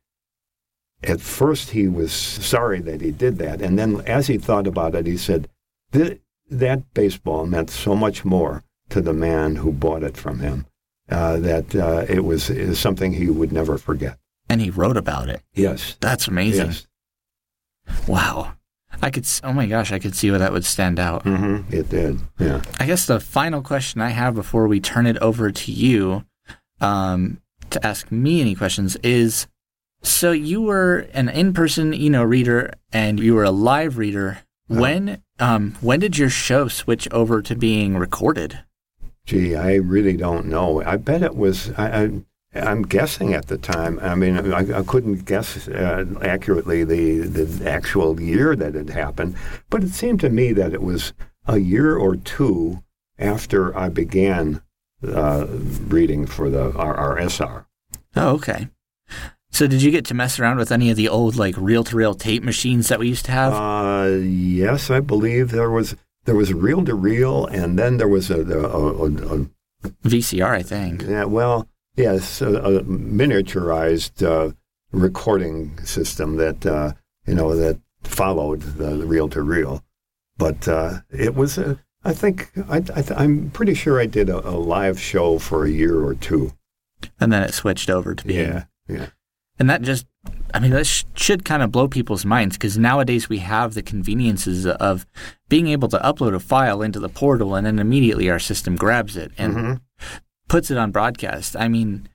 at 1.04 1.22
first 1.22 1.72
he 1.72 1.88
was 1.88 2.12
sorry 2.12 2.80
that 2.82 3.02
he 3.02 3.12
did 3.12 3.38
that. 3.38 3.62
And 3.62 3.78
then 3.78 4.02
as 4.02 4.28
he 4.28 4.38
thought 4.38 4.68
about 4.68 4.96
it, 4.96 5.06
he 5.06 5.18
said, 5.18 5.48
that 5.92 6.94
baseball 6.94 7.46
meant 7.46 7.70
so 7.70 7.96
much 7.96 8.24
more 8.26 8.64
to 8.90 9.02
the 9.02 9.14
man 9.14 9.58
who 9.58 9.72
bought 9.72 10.04
it 10.04 10.18
from 10.18 10.40
him 10.40 10.66
uh, 11.10 11.38
that 11.38 11.76
uh, 11.76 12.06
it 12.10 12.24
was 12.24 12.52
something 12.80 13.14
he 13.14 13.30
would 13.30 13.52
never 13.52 13.78
forget. 13.78 14.18
And 14.50 14.62
he 14.62 14.70
wrote 14.70 14.98
about 14.98 15.30
it. 15.30 15.42
Yes. 15.54 15.98
That's 16.00 16.28
amazing. 16.28 16.68
Yes. 16.68 16.88
Wow. 18.08 18.54
I 19.02 19.12
could. 19.12 19.28
Oh 19.44 19.54
my 19.54 19.68
gosh, 19.68 19.92
I 19.92 20.00
could 20.00 20.16
see 20.16 20.30
where 20.30 20.40
that 20.40 20.52
would 20.52 20.66
stand 20.66 21.00
out. 21.00 21.24
hmm 21.24 21.62
It 21.70 21.90
did. 21.90 22.20
Yeah. 22.40 22.62
I 22.80 22.86
guess 22.86 23.06
the 23.06 23.20
final 23.20 23.62
question 23.62 24.02
I 24.02 24.10
have 24.10 24.34
before 24.34 24.68
we 24.68 24.80
turn 24.80 25.06
it 25.06 25.18
over 25.20 25.52
to 25.52 25.72
you 25.72 26.26
um, 26.82 27.42
to 27.70 27.86
ask 27.86 28.12
me 28.12 28.42
any 28.42 28.56
questions 28.56 28.96
is 28.98 29.48
so 30.02 30.32
you 30.32 30.62
were 30.62 31.08
an 31.14 31.30
in-person 31.30 31.94
you 31.94 32.10
know 32.10 32.24
reader 32.24 32.74
and 32.92 33.20
you 33.20 33.34
were 33.34 33.44
a 33.44 33.52
live 33.52 33.98
reader 33.98 34.40
when 34.68 35.22
um, 35.40 35.76
when 35.82 36.00
did 36.00 36.18
your 36.18 36.30
show 36.30 36.68
switch 36.68 37.08
over 37.12 37.42
to 37.42 37.56
being 37.56 37.98
recorded 37.98 38.60
Gee, 39.28 39.58
I 39.58 39.76
really 39.76 40.16
don't 40.16 40.46
know. 40.46 40.82
I 40.82 40.96
bet 40.96 41.22
it 41.22 41.36
was. 41.36 41.72
I, 41.72 42.04
I, 42.04 42.10
I'm 42.54 42.84
guessing 42.84 43.34
at 43.34 43.48
the 43.48 43.58
time. 43.58 44.00
I 44.02 44.16
mean, 44.16 44.38
I, 44.54 44.80
I 44.80 44.84
couldn't 44.84 45.26
guess 45.26 45.68
uh, 45.68 46.06
accurately 46.22 46.86
the 46.86 47.20
the 47.28 47.70
actual 47.70 48.22
year 48.22 48.56
that 48.56 48.74
it 48.74 48.90
happened, 48.90 49.36
but 49.70 49.84
it 49.84 49.90
seemed 49.90 50.22
to 50.22 50.30
me 50.30 50.54
that 50.54 50.74
it 50.74 50.82
was 50.82 51.12
a 51.46 51.58
year 51.58 51.98
or 51.98 52.16
two 52.16 52.82
after 53.20 53.78
I 53.78 53.90
began 53.90 54.62
uh, 55.06 55.46
reading 55.88 56.26
for 56.26 56.50
the 56.50 56.72
RRSR. 56.72 57.66
oh 58.16 58.30
okay 58.30 58.70
so 59.58 59.66
did 59.66 59.82
you 59.82 59.90
get 59.90 60.06
to 60.06 60.14
mess 60.14 60.40
around 60.40 60.58
with 60.58 60.72
any 60.72 60.92
of 60.92 60.98
the 60.98 61.10
old 61.10 61.36
like 61.36 61.56
reel-to-reel 61.58 62.14
tape 62.14 62.44
machines 62.44 62.90
that 62.90 63.00
we 63.00 63.08
used 63.08 63.26
to 63.26 63.32
have 63.32 63.54
Uh, 63.54 64.08
yes, 64.22 64.92
I 64.92 65.00
believe 65.00 65.50
there 65.50 65.72
was 65.72 65.96
there 66.26 66.36
was 66.36 66.54
reel 66.54 66.86
to 66.86 66.94
reel, 66.94 67.48
and 67.48 67.80
then 67.80 67.98
there 67.98 68.08
was 68.08 68.30
a, 68.30 68.42
a, 68.42 69.06
a, 69.06 69.40
a 69.40 69.48
vcr 70.04 70.52
i 70.52 70.62
think 70.62 71.02
Yeah, 71.04 71.24
well, 71.24 71.68
yes, 71.96 72.42
a, 72.42 72.50
a 72.56 72.84
miniaturized 72.84 74.22
uh, 74.22 74.52
recording 74.92 75.84
system 75.86 76.36
that 76.38 76.66
uh, 76.66 76.94
you 77.26 77.34
know 77.34 77.56
that 77.56 77.80
followed 78.04 78.62
the 78.62 79.06
reel 79.08 79.28
to 79.30 79.42
reel, 79.42 79.84
but 80.38 80.68
uh, 80.68 81.00
it 81.10 81.34
was. 81.36 81.58
A, 81.58 81.80
I 82.04 82.14
think 82.14 82.52
I, 82.70 82.78
I, 82.78 83.02
th- 83.02 83.20
I'm 83.20 83.50
pretty 83.50 83.74
sure 83.74 84.00
I 84.00 84.06
did 84.06 84.30
a, 84.30 84.48
a 84.48 84.56
live 84.76 85.00
show 85.00 85.40
for 85.40 85.66
a 85.66 85.70
year 85.70 86.06
or 86.06 86.14
two. 86.14 86.54
and 87.20 87.34
then 87.34 87.42
it 87.44 87.54
switched 87.54 87.90
over 87.90 88.14
to 88.16 88.26
being 88.26 88.40
Yeah, 88.40 88.64
yeah, 88.88 89.08
And 89.60 89.70
that 89.70 89.82
just, 89.82 90.06
I 90.54 90.60
mean, 90.60 90.72
that 90.72 90.86
sh- 90.86 91.04
should 91.16 91.44
kind 91.46 91.64
of 91.64 91.72
blow 91.72 91.88
people's 91.88 92.26
minds 92.26 92.56
because 92.58 92.78
nowadays 92.78 93.28
we 93.30 93.40
have 93.40 93.74
the 93.74 93.82
conveniences 93.82 94.66
of 94.66 95.06
being 95.50 95.68
able 95.68 95.88
to 95.90 95.98
upload 96.00 96.36
a 96.36 96.40
file 96.40 96.82
into 96.82 97.00
the 97.00 97.10
portal 97.10 97.56
and 97.56 97.66
then 97.66 97.80
immediately 97.80 98.30
our 98.30 98.40
system 98.40 98.76
grabs 98.76 99.18
it 99.18 99.32
and 99.38 99.56
Mhm. 99.56 99.82
puts 100.48 100.70
it 100.70 100.78
on 100.78 100.92
broadcast. 100.92 101.56
I 101.58 101.68
mean, 101.68 102.08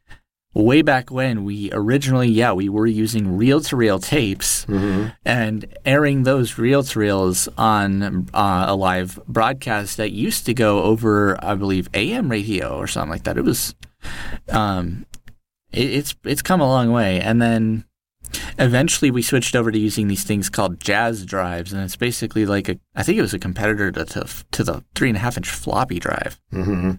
way 0.55 0.83
back 0.83 1.11
when 1.11 1.45
we 1.45 1.71
originally, 1.73 2.29
yeah, 2.29 2.53
we 2.53 2.69
were 2.69 2.87
using 2.87 3.37
reel 3.37 3.61
to 3.63 3.75
reel 3.77 3.99
tapes 3.99 4.65
hmm 4.65 5.07
and 5.25 5.65
airing 5.85 6.25
those 6.25 6.59
reel 6.59 6.83
to 6.83 6.99
reels 6.99 7.49
on 7.57 8.29
uh, 8.35 8.65
a 8.69 8.75
live 8.77 9.19
broadcast 9.27 9.97
that 9.97 10.13
used 10.13 10.45
to 10.47 10.53
go 10.55 10.83
over, 10.83 11.43
I 11.45 11.55
believe, 11.55 11.89
AM 11.95 12.29
radio 12.29 12.77
or 12.77 12.87
something 12.87 13.11
like 13.11 13.23
that. 13.25 13.39
It 13.39 13.45
was, 13.45 13.75
um, 14.51 15.07
it, 15.73 15.91
it's 15.91 16.15
it's 16.25 16.43
come 16.43 16.61
a 16.61 16.67
long 16.69 16.93
way, 16.93 17.21
and 17.21 17.41
then 17.41 17.85
eventually 18.59 19.11
we 19.11 19.23
switched 19.23 19.55
over 19.57 19.71
to 19.71 19.79
using 19.79 20.09
these 20.09 20.25
things 20.25 20.49
called 20.49 20.79
Jaz 20.79 21.27
drives, 21.27 21.73
and 21.73 21.83
it's 21.83 21.97
basically 21.97 22.47
like 22.47 22.69
a, 22.69 22.79
I 22.95 23.03
think 23.03 23.19
it 23.19 23.23
was 23.23 23.35
a 23.35 23.39
competitor 23.39 23.91
to 23.93 24.05
to, 24.05 24.27
to 24.53 24.65
the 24.65 24.85
three 24.95 25.09
and 25.09 25.17
a 25.17 25.21
half 25.21 25.37
inch 25.37 25.49
floppy 25.49 25.99
drive. 25.99 26.41
hmm 26.51 26.93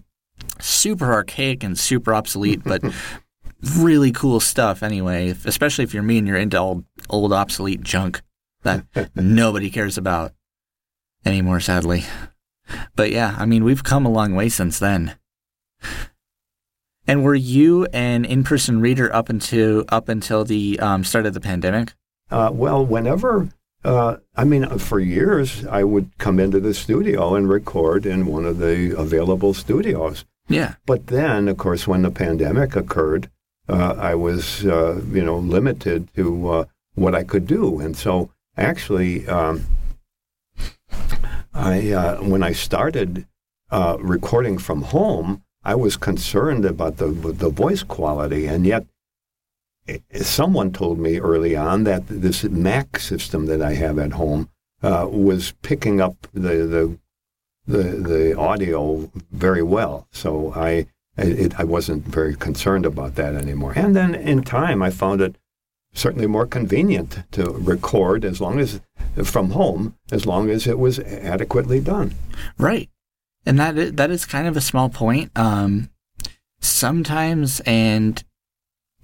Super 0.60 1.12
archaic 1.12 1.62
and 1.64 1.78
super 1.78 2.12
obsolete, 2.14 2.62
but 2.64 2.82
really 3.76 4.12
cool 4.12 4.40
stuff 4.40 4.82
anyway. 4.82 5.28
if- 5.28 5.46
Especially 5.46 5.84
if 5.84 5.94
you're 5.94 6.02
me 6.02 6.18
and 6.18 6.26
you're 6.28 6.36
into 6.36 6.58
old 6.58 6.84
old 7.08 7.32
obsolete 7.32 7.82
junk 7.82 8.20
that 8.62 8.84
nobody 9.14 9.70
cares 9.70 9.96
about 9.98 10.32
anymore, 11.24 11.60
sadly. 11.60 12.04
But 12.96 13.10
yeah, 13.12 13.34
I 13.38 13.44
mean, 13.46 13.62
we've 13.64 13.84
come 13.84 14.06
a 14.06 14.10
long 14.10 14.34
way 14.34 14.48
since 14.48 14.78
then. 14.78 15.16
And 17.06 17.22
were 17.22 17.34
you 17.34 17.86
an 17.86 18.24
in-person 18.24 18.80
reader 18.80 19.14
up 19.14 19.28
until 19.28 19.84
up 19.88 20.08
until 20.08 20.44
the 20.44 20.78
um, 20.80 21.04
start 21.04 21.26
of 21.26 21.34
the 21.34 21.40
pandemic? 21.40 21.92
Uh, 22.30 22.50
well, 22.52 22.84
whenever, 22.84 23.50
uh, 23.84 24.16
I 24.34 24.44
mean, 24.44 24.66
for 24.78 24.98
years, 24.98 25.66
I 25.66 25.84
would 25.84 26.16
come 26.18 26.40
into 26.40 26.60
the 26.60 26.72
studio 26.72 27.34
and 27.34 27.48
record 27.48 28.06
in 28.06 28.26
one 28.26 28.46
of 28.46 28.58
the 28.58 28.98
available 28.98 29.52
studios. 29.52 30.24
Yeah. 30.48 30.74
But 30.86 31.08
then, 31.08 31.48
of 31.48 31.58
course, 31.58 31.86
when 31.86 32.02
the 32.02 32.10
pandemic 32.10 32.76
occurred, 32.76 33.30
uh, 33.68 33.94
I 33.98 34.14
was, 34.14 34.64
uh, 34.64 35.00
you 35.10 35.24
know, 35.24 35.38
limited 35.38 36.08
to 36.14 36.48
uh, 36.48 36.64
what 36.94 37.14
I 37.14 37.24
could 37.24 37.46
do, 37.46 37.80
and 37.80 37.96
so 37.96 38.30
actually, 38.56 39.26
um, 39.26 39.66
I 41.54 41.92
uh, 41.92 42.16
when 42.22 42.42
I 42.42 42.52
started 42.52 43.26
uh, 43.70 43.96
recording 44.00 44.58
from 44.58 44.82
home, 44.82 45.42
I 45.64 45.74
was 45.74 45.96
concerned 45.96 46.64
about 46.64 46.98
the 46.98 47.06
the 47.06 47.48
voice 47.48 47.82
quality, 47.82 48.46
and 48.46 48.66
yet 48.66 48.86
eh, 49.88 49.98
someone 50.22 50.72
told 50.72 50.98
me 50.98 51.18
early 51.18 51.56
on 51.56 51.84
that 51.84 52.06
this 52.06 52.44
Mac 52.44 52.98
system 52.98 53.46
that 53.46 53.62
I 53.62 53.74
have 53.74 53.98
at 53.98 54.12
home 54.12 54.50
uh, 54.82 55.08
was 55.10 55.52
picking 55.62 56.00
up 56.00 56.26
the 56.32 56.66
the 56.66 56.98
the 57.66 57.82
the 58.10 58.38
audio 58.38 59.10
very 59.32 59.62
well. 59.62 60.06
So 60.12 60.52
I 60.54 60.86
it, 61.16 61.58
I 61.58 61.64
wasn't 61.64 62.04
very 62.04 62.34
concerned 62.34 62.84
about 62.84 63.14
that 63.14 63.34
anymore. 63.34 63.72
And 63.76 63.94
then 63.94 64.14
in 64.14 64.42
time, 64.42 64.82
I 64.82 64.90
found 64.90 65.20
it 65.20 65.36
certainly 65.94 66.26
more 66.26 66.46
convenient 66.46 67.22
to 67.32 67.44
record 67.44 68.24
as 68.24 68.40
long 68.40 68.58
as 68.58 68.80
from 69.22 69.50
home, 69.50 69.94
as 70.10 70.26
long 70.26 70.50
as 70.50 70.66
it 70.66 70.78
was 70.78 70.98
adequately 70.98 71.80
done. 71.80 72.14
Right. 72.58 72.90
And 73.46 73.58
that 73.58 73.76
is, 73.76 73.92
that 73.92 74.10
is 74.10 74.24
kind 74.24 74.48
of 74.48 74.56
a 74.56 74.60
small 74.60 74.88
point. 74.88 75.30
Um, 75.36 75.90
sometimes, 76.60 77.60
and 77.60 78.22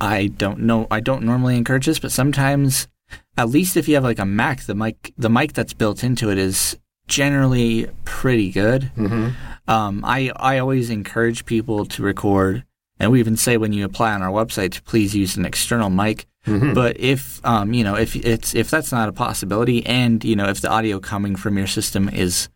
I 0.00 0.29
don't 0.29 0.61
know, 0.61 0.87
I 0.90 1.00
don't 1.00 1.24
normally 1.24 1.57
encourage 1.57 1.87
this, 1.87 1.98
but 1.98 2.12
sometimes, 2.12 2.88
at 3.37 3.48
least 3.48 3.76
if 3.76 3.88
you 3.88 3.94
have 3.94 4.05
like 4.05 4.18
a 4.18 4.24
Mac, 4.24 4.62
the 4.62 4.74
mic, 4.74 5.12
the 5.18 5.31
mic 5.31 5.53
that's 5.53 5.72
built 5.74 6.03
into 6.05 6.31
it 6.31 6.38
is 6.38 6.76
generally 7.09 7.88
pretty 8.05 8.50
good. 8.50 8.90
Mm-hmm. 8.96 9.31
Um, 9.68 10.05
I 10.05 10.31
I 10.37 10.59
always 10.59 10.90
encourage 10.90 11.44
people 11.44 11.85
to 11.87 12.03
record, 12.03 12.64
and 12.98 13.12
we 13.12 13.20
even 13.20 13.37
say 13.37 13.57
when 13.57 13.72
you 13.72 13.85
apply 13.85 14.12
on 14.12 14.22
our 14.22 14.31
website 14.31 14.72
to 14.72 14.83
please 14.83 15.14
use 15.14 15.37
an 15.37 15.44
external 15.44 15.90
mic. 15.90 16.26
Mhm. 16.46 16.74
But 16.74 16.98
if 16.98 17.44
um, 17.44 17.74
you 17.74 17.85
know 17.85 17.96
if 17.96 18.16
it's 18.16 18.55
if 18.55 18.70
that's 18.70 18.92
not 18.92 19.09
a 19.09 19.12
possibility, 19.12 19.85
and 19.85 20.24
you 20.24 20.37
know 20.37 20.48
if 20.48 20.61
the 20.61 20.70
audio 20.70 20.98
coming 20.98 21.37
from 21.37 21.59
your 21.59 21.66
system 21.66 22.09
is 22.09 22.48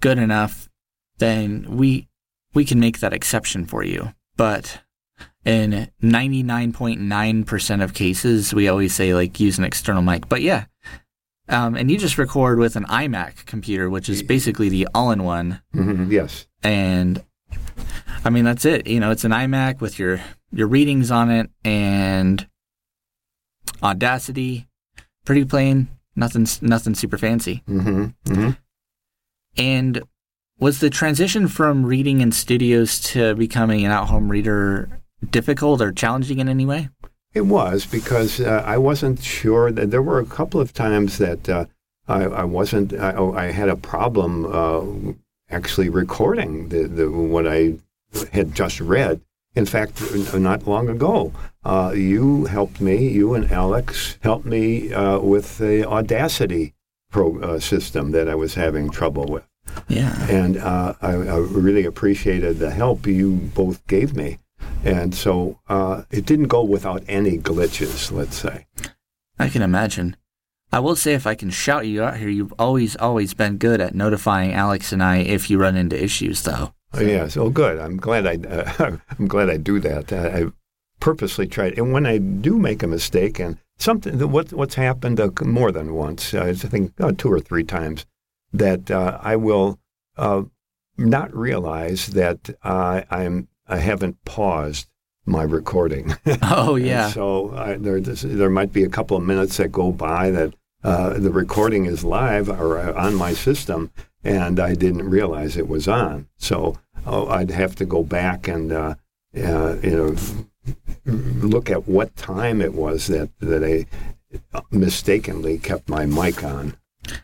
good 0.00 0.18
enough, 0.18 0.68
then 1.18 1.66
we 1.68 2.08
we 2.54 2.64
can 2.64 2.78
make 2.80 3.00
that 3.00 3.12
exception 3.12 3.64
for 3.66 3.82
you. 3.82 4.12
But 4.36 4.80
in 5.44 5.90
99.9% 6.02 7.82
of 7.82 7.94
cases, 7.94 8.52
we 8.54 8.68
always 8.68 8.94
say 8.94 9.14
like 9.14 9.40
use 9.40 9.58
an 9.58 9.64
external 9.64 10.02
mic. 10.02 10.28
But 10.28 10.42
yeah, 10.42 10.66
um, 11.48 11.74
and 11.76 11.90
you 11.90 11.98
just 11.98 12.18
record 12.18 12.58
with 12.58 12.76
an 12.76 12.84
iMac 12.86 13.46
computer, 13.46 13.88
which 13.90 14.08
is 14.08 14.22
basically 14.22 14.68
the 14.68 14.88
all-in-one 14.94 15.60
hmm 15.72 16.10
Yes. 16.10 16.46
and 16.62 17.22
I 18.24 18.30
mean 18.30 18.44
that's 18.44 18.64
it. 18.64 18.86
You 18.86 19.00
know, 19.00 19.10
it's 19.10 19.24
an 19.24 19.32
iMac 19.32 19.80
with 19.80 19.98
your 19.98 20.20
your 20.52 20.66
readings 20.68 21.10
on 21.10 21.30
it 21.30 21.50
and 21.64 22.46
Audacity, 23.82 24.68
pretty 25.24 25.44
plain, 25.44 25.88
nothing 26.14 26.46
nothing 26.60 26.94
super 26.94 27.18
fancy. 27.18 27.62
hmm 27.66 28.06
hmm 28.26 28.50
And 29.56 30.02
was 30.62 30.78
the 30.78 30.88
transition 30.88 31.48
from 31.48 31.84
reading 31.84 32.20
in 32.20 32.30
studios 32.30 33.00
to 33.00 33.34
becoming 33.34 33.84
an 33.84 33.90
at-home 33.90 34.30
reader 34.30 34.88
difficult 35.28 35.82
or 35.82 35.90
challenging 35.90 36.38
in 36.38 36.48
any 36.48 36.64
way? 36.64 36.88
It 37.34 37.46
was 37.46 37.84
because 37.84 38.40
uh, 38.40 38.62
I 38.64 38.78
wasn't 38.78 39.20
sure 39.20 39.72
that 39.72 39.90
there 39.90 40.02
were 40.02 40.20
a 40.20 40.24
couple 40.24 40.60
of 40.60 40.72
times 40.72 41.18
that 41.18 41.48
uh, 41.48 41.64
I, 42.06 42.22
I 42.22 42.44
wasn't. 42.44 42.92
I, 42.92 43.12
oh, 43.14 43.32
I 43.32 43.46
had 43.46 43.68
a 43.68 43.76
problem 43.76 44.46
uh, 44.46 45.12
actually 45.50 45.88
recording 45.88 46.68
the, 46.68 46.84
the 46.84 47.10
what 47.10 47.48
I 47.48 47.74
had 48.32 48.54
just 48.54 48.80
read. 48.80 49.20
In 49.56 49.66
fact, 49.66 50.00
not 50.32 50.68
long 50.68 50.88
ago, 50.88 51.32
uh, 51.64 51.92
you 51.96 52.44
helped 52.44 52.80
me. 52.80 53.08
You 53.08 53.34
and 53.34 53.50
Alex 53.50 54.16
helped 54.22 54.46
me 54.46 54.92
uh, 54.92 55.18
with 55.18 55.58
the 55.58 55.84
Audacity 55.84 56.74
pro 57.10 57.40
uh, 57.40 57.58
system 57.58 58.12
that 58.12 58.28
I 58.28 58.36
was 58.36 58.54
having 58.54 58.90
trouble 58.90 59.26
with, 59.26 59.44
Yeah. 59.88 60.26
and 60.28 60.56
uh, 60.58 60.94
I, 61.00 61.12
I 61.12 61.36
really 61.36 61.84
appreciated 61.84 62.58
the 62.58 62.70
help 62.70 63.06
you 63.06 63.34
both 63.54 63.86
gave 63.86 64.16
me. 64.16 64.38
And 64.84 65.14
so 65.14 65.60
uh, 65.68 66.02
it 66.10 66.26
didn't 66.26 66.48
go 66.48 66.62
without 66.62 67.02
any 67.08 67.38
glitches, 67.38 68.10
let's 68.10 68.36
say. 68.36 68.66
I 69.38 69.48
can 69.48 69.62
imagine. 69.62 70.16
I 70.72 70.78
will 70.78 70.96
say, 70.96 71.12
if 71.12 71.26
I 71.26 71.34
can 71.34 71.50
shout 71.50 71.86
you 71.86 72.02
out 72.02 72.16
here, 72.16 72.28
you've 72.28 72.54
always, 72.58 72.96
always 72.96 73.34
been 73.34 73.58
good 73.58 73.80
at 73.80 73.94
notifying 73.94 74.52
Alex 74.52 74.92
and 74.92 75.02
I 75.02 75.18
if 75.18 75.50
you 75.50 75.58
run 75.58 75.76
into 75.76 76.02
issues, 76.02 76.42
though. 76.42 76.72
Oh, 76.94 77.00
yes. 77.00 77.36
Oh, 77.36 77.50
good. 77.50 77.78
I'm 77.78 77.96
glad 77.96 78.26
I. 78.26 78.36
Uh, 78.48 78.96
I'm 79.18 79.26
glad 79.26 79.50
I 79.50 79.56
do 79.58 79.80
that. 79.80 80.12
I, 80.12 80.40
I 80.40 80.46
purposely 81.00 81.46
try. 81.46 81.68
And 81.76 81.92
when 81.92 82.06
I 82.06 82.18
do 82.18 82.58
make 82.58 82.82
a 82.82 82.86
mistake, 82.86 83.38
and 83.38 83.58
something 83.78 84.18
what 84.30 84.52
what's 84.52 84.74
happened 84.76 85.20
uh, 85.20 85.30
more 85.44 85.72
than 85.72 85.94
once, 85.94 86.32
uh, 86.34 86.44
I 86.44 86.52
think 86.54 86.92
uh, 87.00 87.12
two 87.16 87.30
or 87.30 87.40
three 87.40 87.64
times, 87.64 88.06
that 88.52 88.90
uh, 88.90 89.18
I 89.20 89.36
will 89.36 89.78
uh, 90.16 90.42
not 90.96 91.34
realize 91.34 92.08
that 92.08 92.50
I'm 92.62 93.48
I 93.68 93.76
haven't 93.78 94.24
paused 94.24 94.88
my 95.24 95.42
recording. 95.42 96.14
Oh 96.42 96.76
yeah. 96.76 97.10
so 97.10 97.54
I, 97.54 97.76
there 97.76 98.00
there 98.00 98.50
might 98.50 98.72
be 98.72 98.84
a 98.84 98.88
couple 98.88 99.16
of 99.16 99.22
minutes 99.22 99.56
that 99.56 99.72
go 99.72 99.92
by 99.92 100.30
that 100.30 100.54
uh, 100.84 101.18
the 101.18 101.30
recording 101.30 101.86
is 101.86 102.04
live 102.04 102.48
or 102.48 102.78
on 102.96 103.14
my 103.14 103.32
system, 103.32 103.90
and 104.24 104.58
I 104.58 104.74
didn't 104.74 105.08
realize 105.08 105.56
it 105.56 105.68
was 105.68 105.86
on. 105.86 106.28
So 106.36 106.78
oh, 107.06 107.28
I'd 107.28 107.50
have 107.50 107.76
to 107.76 107.84
go 107.84 108.02
back 108.02 108.48
and 108.48 108.72
uh, 108.72 108.94
uh, 109.36 109.76
you 109.82 109.96
know 109.96 110.16
look 111.04 111.70
at 111.70 111.88
what 111.88 112.16
time 112.16 112.60
it 112.60 112.74
was 112.74 113.06
that 113.08 113.30
that 113.40 113.64
I 113.64 113.86
mistakenly 114.70 115.58
kept 115.58 115.88
my 115.88 116.06
mic 116.06 116.42
on. 116.44 116.76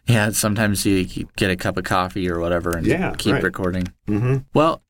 Yeah, 0.07 0.31
sometimes 0.31 0.85
you 0.85 1.05
get 1.37 1.51
a 1.51 1.57
cup 1.57 1.77
of 1.77 1.85
coffee 1.85 2.29
or 2.31 2.41
whatever 2.41 2.77
and 2.77 2.87
yeah, 2.87 3.15
keep 3.17 3.35
right. 3.35 3.43
recording. 3.43 3.85
Mm-hmm. 4.09 4.39
Well, 4.55 4.83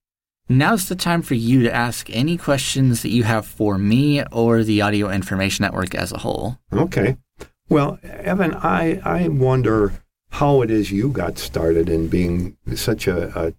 now's 0.48 0.88
the 0.88 0.96
time 0.96 1.22
for 1.22 1.34
you 1.34 1.62
to 1.62 1.74
ask 1.74 2.08
any 2.10 2.36
questions 2.36 3.02
that 3.02 3.10
you 3.10 3.24
have 3.24 3.46
for 3.46 3.78
me 3.78 4.24
or 4.32 4.62
the 4.62 4.80
Audio 4.80 5.10
Information 5.10 5.64
Network 5.64 5.94
as 5.94 6.12
a 6.12 6.18
whole. 6.18 6.58
Okay. 6.72 7.16
Well, 7.68 7.98
Evan, 8.02 8.54
I, 8.54 9.00
I 9.04 9.28
wonder 9.28 9.92
how 10.30 10.62
it 10.62 10.70
is 10.70 10.90
you 10.90 11.10
got 11.10 11.38
started 11.38 11.88
in 11.88 12.08
being 12.08 12.56
such 12.74 13.06
a, 13.06 13.38
a, 13.38 13.54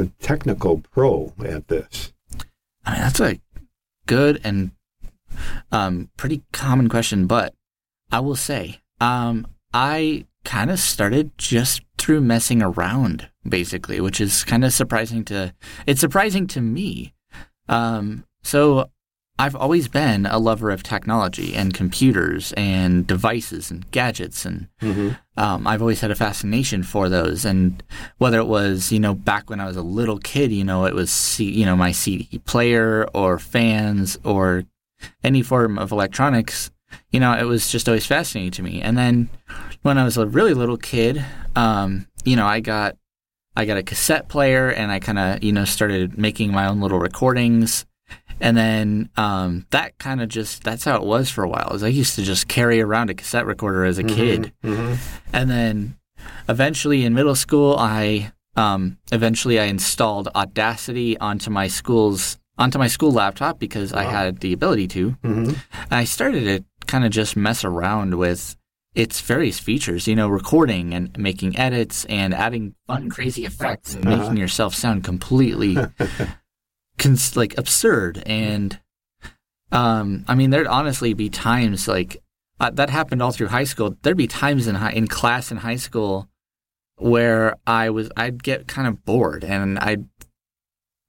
a 0.00 0.06
technical 0.20 0.82
pro 0.92 1.32
at 1.44 1.68
this. 1.68 2.12
I 2.84 2.92
mean, 2.92 3.00
that's 3.00 3.20
a 3.20 3.40
good 4.06 4.40
and 4.42 4.72
um, 5.70 6.10
pretty 6.16 6.42
common 6.52 6.88
question, 6.88 7.26
but 7.26 7.54
I 8.10 8.20
will 8.20 8.36
say, 8.36 8.80
um, 9.00 9.46
I 9.72 10.26
kind 10.46 10.70
of 10.70 10.78
started 10.80 11.36
just 11.36 11.82
through 11.98 12.22
messing 12.22 12.62
around, 12.62 13.28
basically, 13.46 14.00
which 14.00 14.20
is 14.20 14.44
kind 14.44 14.64
of 14.64 14.72
surprising 14.72 15.24
to. 15.26 15.52
It's 15.86 16.00
surprising 16.00 16.46
to 16.48 16.60
me. 16.62 17.12
Um, 17.68 18.24
so 18.42 18.90
I've 19.38 19.56
always 19.56 19.88
been 19.88 20.24
a 20.24 20.38
lover 20.38 20.70
of 20.70 20.82
technology 20.82 21.54
and 21.54 21.74
computers 21.74 22.54
and 22.56 23.06
devices 23.06 23.70
and 23.70 23.90
gadgets, 23.90 24.46
and 24.46 24.68
Mm-hmm. 24.80 25.10
um, 25.36 25.66
I've 25.66 25.82
always 25.82 26.00
had 26.00 26.10
a 26.10 26.14
fascination 26.14 26.82
for 26.82 27.08
those. 27.10 27.44
And 27.44 27.82
whether 28.18 28.38
it 28.38 28.46
was, 28.46 28.90
you 28.92 29.00
know, 29.00 29.14
back 29.14 29.50
when 29.50 29.60
I 29.60 29.66
was 29.66 29.76
a 29.76 29.82
little 29.82 30.18
kid, 30.18 30.52
you 30.52 30.64
know, 30.64 30.86
it 30.86 30.94
was, 30.94 31.10
C- 31.10 31.50
you 31.52 31.66
know, 31.66 31.76
my 31.76 31.92
CD 31.92 32.38
player 32.46 33.06
or 33.12 33.38
fans 33.38 34.16
or 34.24 34.64
any 35.22 35.42
form 35.42 35.78
of 35.78 35.92
electronics, 35.92 36.70
you 37.10 37.20
know, 37.20 37.32
it 37.36 37.44
was 37.44 37.68
just 37.70 37.88
always 37.88 38.06
fascinating 38.06 38.52
to 38.52 38.62
me. 38.62 38.80
And 38.80 38.96
then 38.96 39.28
when 39.86 39.98
I 39.98 40.04
was 40.04 40.16
a 40.16 40.26
really 40.26 40.52
little 40.52 40.76
kid, 40.76 41.24
um, 41.54 42.08
you 42.24 42.34
know, 42.34 42.44
I 42.44 42.58
got 42.58 42.96
I 43.56 43.64
got 43.64 43.78
a 43.78 43.84
cassette 43.84 44.28
player 44.28 44.68
and 44.68 44.90
I 44.90 44.98
kind 44.98 45.18
of, 45.18 45.44
you 45.44 45.52
know, 45.52 45.64
started 45.64 46.18
making 46.18 46.50
my 46.50 46.66
own 46.66 46.80
little 46.80 46.98
recordings. 46.98 47.86
And 48.40 48.56
then 48.56 49.08
um, 49.16 49.64
that 49.70 49.96
kind 49.98 50.20
of 50.20 50.28
just 50.28 50.64
that's 50.64 50.84
how 50.84 50.96
it 50.96 51.04
was 51.04 51.30
for 51.30 51.44
a 51.44 51.48
while. 51.48 51.72
Is 51.72 51.84
I 51.84 51.88
used 51.88 52.16
to 52.16 52.22
just 52.22 52.48
carry 52.48 52.80
around 52.80 53.10
a 53.10 53.14
cassette 53.14 53.46
recorder 53.46 53.84
as 53.84 53.98
a 53.98 54.04
kid. 54.04 54.52
Mm-hmm. 54.64 54.94
And 55.32 55.48
then 55.48 55.96
eventually 56.48 57.04
in 57.04 57.14
middle 57.14 57.36
school, 57.36 57.76
I 57.78 58.32
um, 58.56 58.98
eventually 59.12 59.60
I 59.60 59.66
installed 59.66 60.28
Audacity 60.34 61.16
onto 61.18 61.48
my 61.48 61.68
school's 61.68 62.38
onto 62.58 62.78
my 62.78 62.88
school 62.88 63.12
laptop 63.12 63.60
because 63.60 63.92
I 63.92 64.02
had 64.02 64.40
the 64.40 64.52
ability 64.52 64.88
to. 64.88 65.10
Mm-hmm. 65.22 65.52
And 65.82 65.92
I 65.92 66.04
started 66.04 66.44
to 66.44 66.64
kind 66.86 67.04
of 67.04 67.12
just 67.12 67.36
mess 67.36 67.64
around 67.64 68.16
with 68.16 68.56
its 68.96 69.20
various 69.20 69.58
features, 69.60 70.08
you 70.08 70.16
know, 70.16 70.26
recording 70.28 70.94
and 70.94 71.16
making 71.18 71.56
edits 71.58 72.04
and 72.06 72.32
adding 72.34 72.74
fun, 72.86 73.08
crazy 73.10 73.44
effects 73.44 73.94
and 73.94 74.06
Uh-huh. 74.06 74.16
making 74.22 74.36
yourself 74.38 74.74
sound 74.74 75.04
completely 75.04 75.76
cons- 76.98 77.36
like 77.36 77.56
absurd. 77.58 78.22
And 78.26 78.80
um, 79.72 80.24
I 80.28 80.34
mean, 80.34 80.50
there'd 80.50 80.66
honestly 80.66 81.12
be 81.14 81.28
times 81.28 81.86
like 81.88 82.22
uh, 82.58 82.70
that 82.70 82.88
happened 82.90 83.22
all 83.22 83.32
through 83.32 83.48
high 83.48 83.64
school. 83.64 83.96
There'd 84.02 84.16
be 84.16 84.26
times 84.26 84.66
in 84.66 84.76
high, 84.76 84.92
in 84.92 85.06
class 85.08 85.50
in 85.50 85.58
high 85.58 85.76
school 85.76 86.28
where 86.96 87.56
I 87.66 87.90
was 87.90 88.10
I'd 88.16 88.42
get 88.42 88.66
kind 88.66 88.88
of 88.88 89.04
bored 89.04 89.44
and 89.44 89.78
I'd 89.78 90.06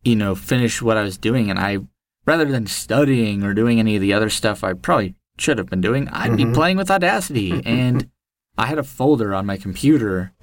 you 0.03 0.17
know 0.17 0.35
finish 0.35 0.81
what 0.81 0.97
I 0.97 1.03
was 1.03 1.17
doing 1.17 1.49
and 1.49 1.57
I 1.57 1.77
rather 2.25 2.43
than 2.43 2.67
studying 2.67 3.43
or 3.43 3.53
doing 3.53 3.79
any 3.79 3.95
of 3.95 4.01
the 4.01 4.11
other 4.11 4.29
stuff 4.29 4.61
I 4.65 4.73
probably 4.73 5.15
should 5.39 5.57
have 5.57 5.67
been 5.69 5.81
doing, 5.81 6.07
I'd 6.09 6.35
be 6.37 6.45
Mhm. 6.45 6.53
playing 6.53 6.77
with 6.77 6.89
Audacity 6.91 7.61
and 7.65 8.09
I 8.57 8.65
had 8.65 8.79
a 8.79 8.83
folder 8.83 9.33
on 9.35 9.45
my 9.45 9.57
computer 9.57 10.33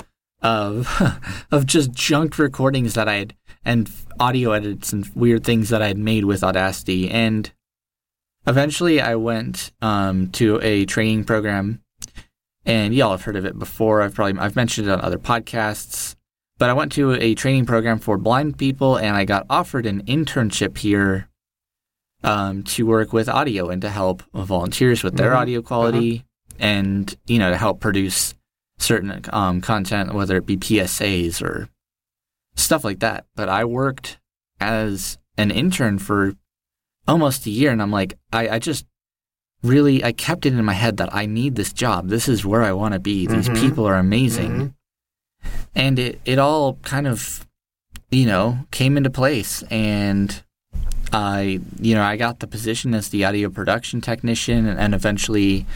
of 0.42 0.88
of 1.50 1.66
just 1.66 1.92
junk 1.92 2.38
recordings 2.38 2.94
that 2.94 3.08
I 3.08 3.14
had 3.16 3.34
and 3.64 3.90
audio 4.20 4.52
edits 4.52 4.92
and 4.92 5.10
weird 5.14 5.42
things 5.44 5.68
that 5.70 5.80
I 5.82 5.88
had 5.88 5.98
made 5.98 6.24
with 6.24 6.44
Audacity 6.44 7.10
and 7.10 7.50
eventually 8.46 9.00
I 9.00 9.14
went 9.14 9.72
um, 9.80 10.28
to 10.32 10.60
a 10.62 10.84
training 10.84 11.24
program 11.24 11.80
and 12.66 12.94
y'all 12.94 13.10
have 13.12 13.22
heard 13.22 13.36
of 13.36 13.44
it 13.44 13.58
before. 13.58 14.00
I've 14.02 14.14
probably 14.14 14.38
I've 14.40 14.56
mentioned 14.56 14.88
it 14.88 14.90
on 14.90 15.00
other 15.00 15.18
podcasts. 15.18 16.16
But 16.56 16.70
I 16.70 16.72
went 16.72 16.92
to 16.92 17.12
a 17.14 17.34
training 17.34 17.66
program 17.66 17.98
for 17.98 18.16
blind 18.16 18.58
people, 18.58 18.96
and 18.96 19.16
I 19.16 19.24
got 19.24 19.44
offered 19.50 19.86
an 19.86 20.04
internship 20.04 20.78
here 20.78 21.28
um, 22.24 22.62
to 22.64 22.86
work 22.86 23.12
with 23.12 23.28
audio 23.28 23.68
and 23.68 23.80
to 23.82 23.90
help 23.90 24.22
volunteers 24.34 25.02
with 25.04 25.16
their 25.16 25.32
Mhm. 25.32 25.36
audio 25.38 25.62
quality, 25.62 26.24
and 26.58 27.14
you 27.26 27.38
know 27.38 27.50
to 27.50 27.56
help 27.56 27.80
produce 27.80 28.34
certain 28.78 29.20
um, 29.32 29.60
content, 29.60 30.14
whether 30.14 30.36
it 30.36 30.46
be 30.46 30.56
PSAs 30.56 31.40
or 31.42 31.68
stuff 32.56 32.84
like 32.84 33.00
that. 33.00 33.26
But 33.36 33.48
I 33.48 33.64
worked 33.64 34.18
as 34.60 35.18
an 35.36 35.50
intern 35.50 35.98
for 35.98 36.34
almost 37.06 37.46
a 37.46 37.50
year, 37.50 37.70
and 37.70 37.82
I'm 37.82 37.90
like, 37.90 38.16
I, 38.32 38.48
I 38.48 38.58
just 38.58 38.86
really 39.62 40.04
I 40.04 40.12
kept 40.12 40.44
it 40.46 40.52
in 40.54 40.64
my 40.64 40.72
head 40.74 40.96
that 40.98 41.14
I 41.14 41.26
need 41.26 41.54
this 41.56 41.72
job. 41.72 42.08
This 42.08 42.28
is 42.28 42.44
where 42.44 42.62
I 42.62 42.72
want 42.72 42.94
to 42.94 43.00
be. 43.00 43.26
These 43.26 43.48
Mhm. 43.48 43.60
people 43.60 43.86
are 43.86 43.96
amazing. 43.96 44.52
Mhm. 44.52 44.74
And 45.74 45.98
it, 45.98 46.20
it 46.24 46.38
all 46.38 46.74
kind 46.82 47.06
of, 47.06 47.46
you 48.10 48.26
know, 48.26 48.60
came 48.70 48.96
into 48.96 49.10
place. 49.10 49.62
And 49.70 50.42
I, 51.14 51.60
you 51.80 51.94
know, 51.94 52.02
I 52.02 52.16
got 52.16 52.40
the 52.40 52.46
position 52.46 52.94
as 52.94 53.08
the 53.08 53.24
audio 53.24 53.48
production 53.48 54.00
technician. 54.00 54.66
And, 54.66 54.78
and 54.78 54.94
eventually, 54.94 55.66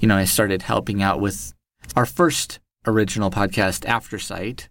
you 0.00 0.08
know, 0.08 0.16
I 0.16 0.24
started 0.24 0.62
helping 0.62 1.02
out 1.02 1.20
with 1.20 1.52
our 1.94 2.06
first 2.06 2.58
original 2.86 3.30
podcast, 3.30 3.84
After 3.86 4.18
Sight, 4.18 4.68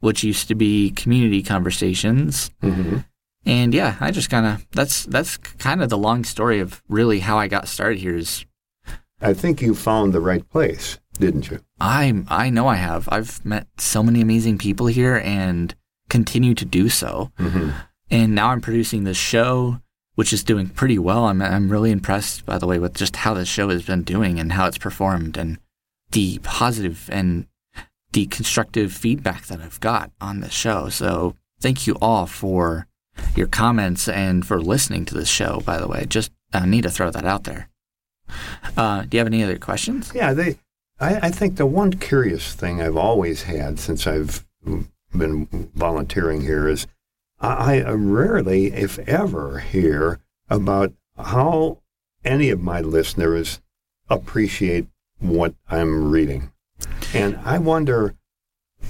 which 0.00 0.24
used 0.24 0.48
to 0.48 0.54
be 0.54 0.90
Community 0.90 1.42
Conversations. 1.42 2.50
Mhm. 2.62 3.04
And 3.46 3.74
yeah, 3.74 3.96
I 4.00 4.10
just 4.10 4.30
kind 4.30 4.46
of 4.46 4.66
that's 4.72 5.04
that's 5.04 5.36
kind 5.36 5.82
of 5.82 5.90
the 5.90 5.98
long 5.98 6.24
story 6.24 6.60
of 6.60 6.82
really 6.88 7.20
how 7.20 7.38
I 7.38 7.46
got 7.46 7.68
started 7.68 7.98
here. 7.98 8.16
Is 8.16 8.46
I 9.20 9.34
think 9.34 9.60
you 9.60 9.74
found 9.74 10.12
the 10.12 10.20
right 10.20 10.48
place, 10.48 10.98
didn't 11.18 11.50
you? 11.50 11.60
I 11.78 12.24
I 12.28 12.48
know 12.50 12.66
I 12.68 12.76
have. 12.76 13.06
I've 13.12 13.44
met 13.44 13.66
so 13.78 14.02
many 14.02 14.20
amazing 14.22 14.56
people 14.58 14.86
here 14.86 15.16
and 15.22 15.74
continue 16.08 16.54
to 16.54 16.64
do 16.64 16.88
so. 16.88 17.32
Mm-hmm. 17.38 17.70
And 18.14 18.32
now 18.32 18.50
I'm 18.50 18.60
producing 18.60 19.02
this 19.02 19.16
show, 19.16 19.80
which 20.14 20.32
is 20.32 20.44
doing 20.44 20.68
pretty 20.68 21.00
well. 21.00 21.24
I'm 21.24 21.42
I'm 21.42 21.68
really 21.68 21.90
impressed, 21.90 22.46
by 22.46 22.58
the 22.58 22.66
way, 22.66 22.78
with 22.78 22.94
just 22.94 23.16
how 23.16 23.34
the 23.34 23.44
show 23.44 23.70
has 23.70 23.82
been 23.82 24.04
doing 24.04 24.38
and 24.38 24.52
how 24.52 24.68
it's 24.68 24.78
performed 24.78 25.36
and 25.36 25.58
the 26.12 26.38
positive 26.44 27.10
and 27.10 27.48
the 28.12 28.26
constructive 28.26 28.92
feedback 28.92 29.46
that 29.46 29.60
I've 29.60 29.80
got 29.80 30.12
on 30.20 30.42
the 30.42 30.48
show. 30.48 30.88
So 30.90 31.34
thank 31.60 31.88
you 31.88 31.96
all 32.00 32.26
for 32.26 32.86
your 33.34 33.48
comments 33.48 34.08
and 34.08 34.46
for 34.46 34.60
listening 34.60 35.04
to 35.06 35.14
this 35.14 35.28
show. 35.28 35.60
By 35.64 35.78
the 35.78 35.88
way, 35.88 36.06
just 36.06 36.30
I 36.52 36.66
need 36.66 36.82
to 36.82 36.90
throw 36.90 37.10
that 37.10 37.24
out 37.24 37.42
there. 37.42 37.68
Uh, 38.76 39.02
do 39.02 39.16
you 39.16 39.18
have 39.18 39.26
any 39.26 39.42
other 39.42 39.58
questions? 39.58 40.12
Yeah, 40.14 40.32
they. 40.34 40.58
I, 41.00 41.16
I 41.16 41.30
think 41.32 41.56
the 41.56 41.66
one 41.66 41.94
curious 41.94 42.54
thing 42.54 42.80
I've 42.80 42.96
always 42.96 43.42
had 43.42 43.80
since 43.80 44.06
I've 44.06 44.46
been 45.12 45.48
volunteering 45.74 46.42
here 46.42 46.68
is 46.68 46.86
I, 47.40 47.82
rarely, 47.90 48.72
if 48.72 48.98
ever, 49.00 49.58
hear 49.60 50.20
about 50.48 50.92
how 51.16 51.80
any 52.24 52.50
of 52.50 52.62
my 52.62 52.80
listeners 52.80 53.60
appreciate 54.08 54.86
what 55.18 55.54
I'm 55.68 56.10
reading, 56.10 56.52
and 57.12 57.36
I 57.44 57.58
wonder 57.58 58.14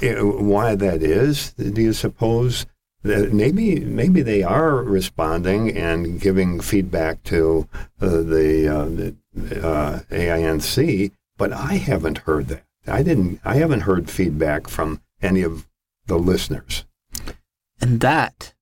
eh, 0.01 0.21
why 0.21 0.75
that 0.75 1.03
is. 1.03 1.53
Do 1.53 1.81
you 1.81 1.93
suppose? 1.93 2.67
that 3.05 3.35
maybe 3.35 3.81
maybe 3.81 4.23
they 4.23 4.43
are 4.43 4.77
responding 4.77 5.77
and 5.77 6.21
giving 6.21 6.59
feedback 6.59 7.23
to 7.25 7.69
uh, 8.01 8.23
the, 8.23 8.67
uh, 8.67 8.85
the 8.87 9.15
uh, 9.67 10.01
AINC, 10.11 11.13
but 11.37 11.53
I 11.53 11.75
haven't 11.75 12.19
heard 12.19 12.49
that. 12.49 12.65
I 12.87 13.03
didn't. 13.03 13.41
I 13.45 13.57
haven't 13.57 13.81
heard 13.81 14.11
feedback 14.11 14.69
from 14.69 15.01
any 15.23 15.43
of 15.43 15.69
the 16.07 16.19
listeners. 16.19 16.85
And 17.85 18.01
that, 18.01 18.55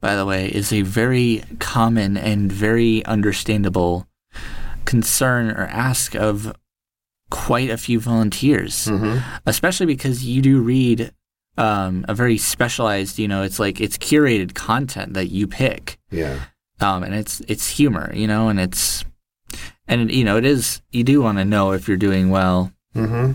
by 0.00 0.16
the 0.16 0.26
way, 0.26 0.48
is 0.48 0.72
a 0.72 0.82
very 0.82 1.44
common 1.60 2.16
and 2.16 2.50
very 2.50 3.04
understandable 3.04 4.08
concern 4.84 5.50
or 5.52 5.66
ask 5.66 6.16
of 6.16 6.52
quite 7.30 7.70
a 7.70 7.76
few 7.76 8.00
volunteers, 8.00 8.86
Mm-hmm. 8.86 9.18
especially 9.46 9.86
because 9.86 10.24
you 10.24 10.42
do 10.42 10.60
read 10.60 11.12
um, 11.56 12.04
a 12.08 12.14
very 12.14 12.36
specialized, 12.36 13.16
you 13.16 13.28
know, 13.28 13.42
it's 13.42 13.60
like 13.60 13.80
it's 13.80 13.96
curated 13.96 14.54
content 14.54 15.14
that 15.14 15.28
you 15.30 15.46
pick. 15.46 15.98
Yeah. 16.10 16.40
Um, 16.80 17.04
and 17.04 17.14
it's 17.14 17.40
it's 17.46 17.68
humor, 17.70 18.10
you 18.12 18.26
know, 18.26 18.48
and 18.48 18.58
it's 18.58 19.04
and 19.86 20.10
you 20.10 20.24
know 20.24 20.36
it 20.36 20.44
is 20.44 20.82
you 20.90 21.04
do 21.04 21.22
want 21.22 21.38
to 21.38 21.44
know 21.44 21.70
if 21.70 21.86
you're 21.86 21.96
doing 21.96 22.28
well. 22.30 22.72
Mm-hmm. 22.96 23.32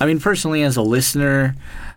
I 0.00 0.06
mean, 0.06 0.20
personally, 0.20 0.62
as 0.62 0.76
a 0.76 0.82
listener 0.82 1.56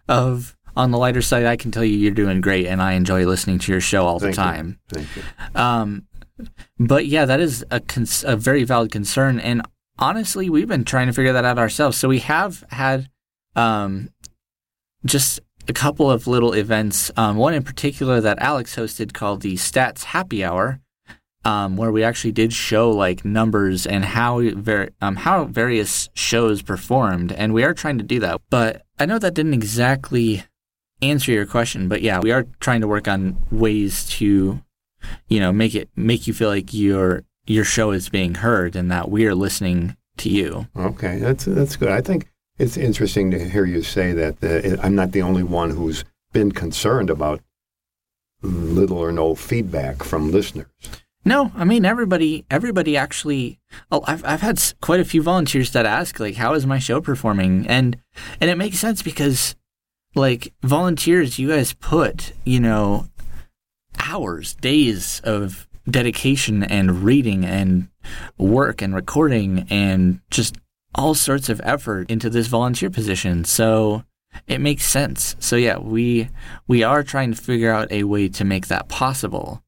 of 0.09 0.57
on 0.75 0.91
the 0.91 0.97
lighter 0.97 1.21
side, 1.21 1.45
I 1.45 1.55
can 1.55 1.71
tell 1.71 1.83
you 1.83 1.95
you're 1.97 2.11
doing 2.11 2.41
great, 2.41 2.65
and 2.67 2.81
I 2.81 2.93
enjoy 2.93 3.25
listening 3.25 3.59
to 3.59 3.71
your 3.71 3.81
show 3.81 4.05
all 4.05 4.19
Thank 4.19 4.35
the 4.35 4.41
you. 4.41 4.47
time. 4.47 4.79
Thank 4.89 5.07
you. 5.15 5.23
Um, 5.55 6.07
but 6.79 7.05
yeah, 7.05 7.25
that 7.25 7.39
is 7.39 7.63
a 7.69 7.79
cons- 7.79 8.23
a 8.23 8.35
very 8.35 8.63
valid 8.63 8.91
concern, 8.91 9.39
and 9.39 9.61
honestly, 9.99 10.49
we've 10.49 10.67
been 10.67 10.83
trying 10.83 11.07
to 11.07 11.13
figure 11.13 11.33
that 11.33 11.45
out 11.45 11.59
ourselves. 11.59 11.97
So 11.97 12.09
we 12.09 12.19
have 12.19 12.63
had 12.69 13.09
um, 13.55 14.09
just 15.05 15.39
a 15.67 15.73
couple 15.73 16.09
of 16.09 16.27
little 16.27 16.53
events. 16.53 17.11
Um, 17.15 17.37
one 17.37 17.53
in 17.53 17.63
particular 17.63 18.19
that 18.21 18.39
Alex 18.39 18.75
hosted 18.75 19.13
called 19.13 19.41
the 19.41 19.53
Stats 19.55 20.05
Happy 20.05 20.43
Hour, 20.43 20.79
um, 21.45 21.77
where 21.77 21.91
we 21.91 22.03
actually 22.03 22.31
did 22.31 22.51
show 22.51 22.89
like 22.89 23.23
numbers 23.23 23.85
and 23.85 24.03
how 24.03 24.41
ver- 24.55 24.89
um, 25.01 25.17
how 25.17 25.45
various 25.45 26.09
shows 26.15 26.61
performed, 26.63 27.31
and 27.31 27.53
we 27.53 27.63
are 27.63 27.73
trying 27.73 27.99
to 27.99 28.03
do 28.03 28.19
that. 28.21 28.41
But 28.49 28.81
I 28.99 29.05
know 29.05 29.19
that 29.19 29.35
didn't 29.35 29.53
exactly 29.53 30.43
answer 31.09 31.31
your 31.31 31.45
question, 31.45 31.87
but 31.87 32.01
yeah, 32.01 32.19
we 32.19 32.31
are 32.31 32.45
trying 32.59 32.81
to 32.81 32.87
work 32.87 33.07
on 33.07 33.37
ways 33.51 34.05
to, 34.17 34.61
you 35.27 35.39
know, 35.39 35.51
make 35.51 35.75
it 35.75 35.89
make 35.95 36.27
you 36.27 36.33
feel 36.33 36.49
like 36.49 36.73
your 36.73 37.23
your 37.45 37.65
show 37.65 37.91
is 37.91 38.09
being 38.09 38.35
heard 38.35 38.75
and 38.75 38.89
that 38.91 39.09
we 39.09 39.25
are 39.25 39.35
listening 39.35 39.97
to 40.17 40.29
you. 40.29 40.67
Okay, 40.75 41.17
that's 41.17 41.45
that's 41.45 41.75
good. 41.75 41.89
I 41.89 42.01
think 42.01 42.27
it's 42.57 42.77
interesting 42.77 43.31
to 43.31 43.49
hear 43.49 43.65
you 43.65 43.81
say 43.81 44.13
that 44.13 44.43
uh, 44.43 44.81
I'm 44.81 44.95
not 44.95 45.11
the 45.11 45.21
only 45.21 45.43
one 45.43 45.71
who's 45.71 46.05
been 46.31 46.51
concerned 46.51 47.09
about 47.09 47.41
little 48.41 48.97
or 48.97 49.11
no 49.11 49.35
feedback 49.35 50.03
from 50.03 50.31
listeners. 50.31 50.67
No, 51.25 51.51
I 51.55 51.63
mean 51.63 51.85
everybody. 51.85 52.45
Everybody 52.51 52.97
actually. 52.97 53.59
Oh, 53.91 54.03
I've 54.05 54.25
I've 54.25 54.41
had 54.41 54.61
quite 54.81 54.99
a 54.99 55.05
few 55.05 55.23
volunteers 55.23 55.71
that 55.71 55.85
ask 55.85 56.19
like, 56.19 56.35
"How 56.35 56.53
is 56.53 56.65
my 56.65 56.79
show 56.79 56.99
performing?" 56.99 57.65
And 57.67 57.97
and 58.41 58.49
it 58.49 58.57
makes 58.57 58.79
sense 58.79 59.01
because, 59.01 59.55
like 60.15 60.53
volunteers, 60.61 61.39
you 61.39 61.49
guys 61.49 61.73
put 61.73 62.33
you 62.45 62.59
know 62.59 63.07
hours, 63.99 64.55
days 64.55 65.21
of 65.23 65.67
dedication 65.89 66.63
and 66.63 67.03
reading 67.03 67.45
and 67.45 67.89
work 68.37 68.81
and 68.81 68.95
recording 68.95 69.67
and 69.69 70.19
just 70.29 70.55
all 70.95 71.13
sorts 71.13 71.49
of 71.49 71.59
effort 71.63 72.09
into 72.09 72.29
this 72.29 72.47
volunteer 72.47 72.89
position. 72.89 73.43
So 73.43 74.03
it 74.47 74.61
makes 74.61 74.85
sense. 74.85 75.35
So 75.39 75.55
yeah, 75.55 75.77
we 75.77 76.29
we 76.67 76.83
are 76.83 77.03
trying 77.03 77.33
to 77.33 77.41
figure 77.41 77.71
out 77.71 77.91
a 77.91 78.03
way 78.03 78.29
to 78.29 78.43
make 78.43 78.67
that 78.67 78.89
possible. 78.89 79.63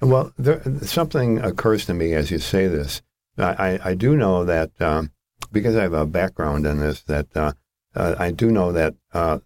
Well, 0.00 0.32
there, 0.36 0.60
something 0.82 1.38
occurs 1.38 1.86
to 1.86 1.94
me 1.94 2.14
as 2.14 2.30
you 2.30 2.38
say 2.38 2.66
this. 2.66 3.02
I, 3.38 3.78
I, 3.82 3.94
do 3.94 4.14
know 4.14 4.44
that 4.44 4.70
um, 4.80 5.10
because 5.52 5.74
I 5.74 5.82
have 5.82 5.94
a 5.94 6.04
background 6.04 6.66
in 6.66 6.80
this, 6.80 7.02
that 7.04 7.34
uh, 7.34 7.52
uh, 7.94 8.14
I 8.18 8.30
do 8.30 8.50
know 8.50 8.72
that 8.72 8.94
uh, 9.14 9.38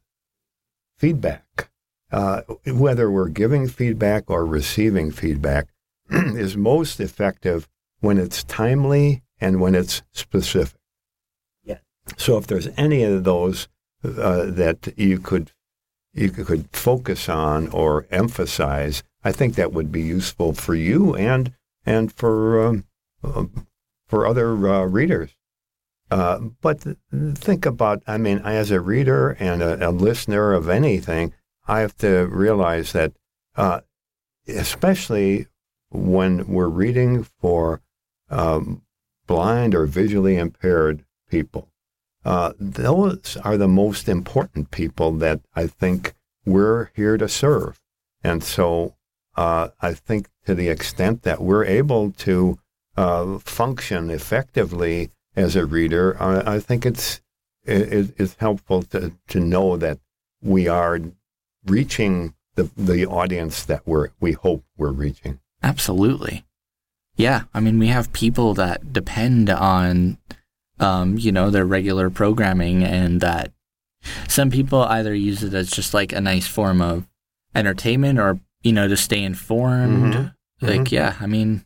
feedback, 0.99 1.71
uh, 2.11 2.43
whether 2.67 3.11
we're 3.11 3.29
giving 3.29 3.69
feedback 3.69 4.31
or 4.31 4.45
receiving 4.45 5.11
feedback, 5.11 5.69
is 6.11 6.57
most 6.57 7.01
effective 7.01 7.69
when 8.01 8.19
it's 8.19 8.45
timely 8.45 9.23
and 9.41 9.61
when 9.61 9.75
it's 9.75 10.03
specific. 10.13 10.81
Yeah. 11.65 11.79
So 12.17 12.37
if 12.39 12.47
there's 12.47 12.69
any 12.77 13.03
of 13.03 13.25
those 13.25 13.69
uh, 14.05 14.47
that 14.47 14.93
you 14.97 15.19
could 15.19 15.53
you 16.13 16.31
could 16.31 16.69
focus 16.73 17.29
on 17.29 17.69
or 17.69 18.07
emphasize, 18.11 19.03
I 19.23 19.33
think 19.33 19.55
that 19.55 19.73
would 19.73 19.93
be 19.93 20.01
useful 20.01 20.55
for 20.55 20.75
you 20.75 21.15
and 21.15 21.53
and 21.85 22.13
for 22.13 22.67
um, 22.67 22.85
um, 23.23 23.67
for 24.07 24.27
other 24.27 24.53
uh, 24.69 24.85
readers. 24.85 25.36
Uh, 26.11 26.39
but 26.61 26.83
th- 26.83 26.97
think 27.35 27.67
about, 27.67 28.03
I 28.07 28.17
mean, 28.19 28.39
as 28.39 28.71
a 28.71 28.81
reader 28.81 29.31
and 29.41 29.63
a, 29.63 29.89
a 29.89 29.91
listener 29.91 30.53
of 30.53 30.69
anything, 30.69 31.33
I 31.67 31.81
have 31.81 31.97
to 31.99 32.27
realize 32.27 32.93
that, 32.93 33.13
uh, 33.57 33.81
especially 34.47 35.47
when 35.91 36.47
we're 36.47 36.69
reading 36.69 37.25
for 37.25 37.81
um, 38.31 38.83
blind 39.27 39.75
or 39.75 39.87
visually 39.87 40.37
impaired 40.37 41.05
people, 41.29 41.69
uh, 42.25 42.53
those 42.59 43.37
are 43.45 43.57
the 43.57 43.69
most 43.69 44.09
important 44.09 44.71
people 44.71 45.13
that 45.13 45.41
I 45.55 45.67
think 45.67 46.15
we're 46.45 46.91
here 46.95 47.17
to 47.17 47.29
serve. 47.29 47.81
And 48.23 48.43
so 48.43 48.95
uh, 49.37 49.69
I 49.81 49.93
think 49.95 50.29
to 50.45 50.55
the 50.55 50.69
extent 50.69 51.23
that 51.23 51.41
we're 51.41 51.65
able 51.65 52.13
to 52.13 52.59
uh, 52.97 53.39
function 53.39 54.11
effectively 54.11 55.11
as 55.37 55.55
a 55.57 55.67
reader, 55.67 56.17
I, 56.21 56.55
I 56.57 56.61
think 56.61 56.85
it's 56.87 57.21
it, 57.65 58.15
it's 58.17 58.37
helpful 58.39 58.83
to, 58.85 59.13
to 59.29 59.41
know 59.41 59.77
that 59.77 59.99
we 60.43 60.67
are 60.69 60.99
reaching 61.67 62.35
the 62.55 62.71
the 62.77 63.05
audience 63.07 63.65
that 63.65 63.83
we're 63.87 64.11
we 64.21 64.33
hope 64.33 64.65
we're 64.77 64.93
reaching. 64.93 65.41
Absolutely. 65.63 66.45
Yeah, 67.17 67.43
I 67.55 67.61
mean, 67.61 67.79
we 67.79 67.87
have 67.89 68.13
people 68.13 68.53
that 68.55 68.93
depend 68.93 69.49
on, 69.49 70.19
um, 70.79 71.17
you 71.19 71.33
know, 71.33 71.49
their 71.51 71.65
regular 71.65 72.11
programming, 72.11 72.85
and 72.85 73.21
that 73.23 73.53
some 74.29 74.51
people 74.51 74.83
either 74.83 75.15
use 75.15 75.43
it 75.43 75.55
as 75.55 75.71
just 75.71 75.95
like 75.95 76.13
a 76.13 76.21
nice 76.21 76.47
form 76.47 76.81
of 76.83 77.09
entertainment, 77.55 78.19
or 78.19 78.39
you 78.63 78.73
know, 78.73 78.87
to 78.89 78.97
stay 78.97 79.23
informed. 79.23 80.15
Mhm. 80.15 80.35
Like, 80.61 80.81
Mhm. 80.83 80.93
yeah, 80.93 81.17
I 81.21 81.27
mean, 81.27 81.65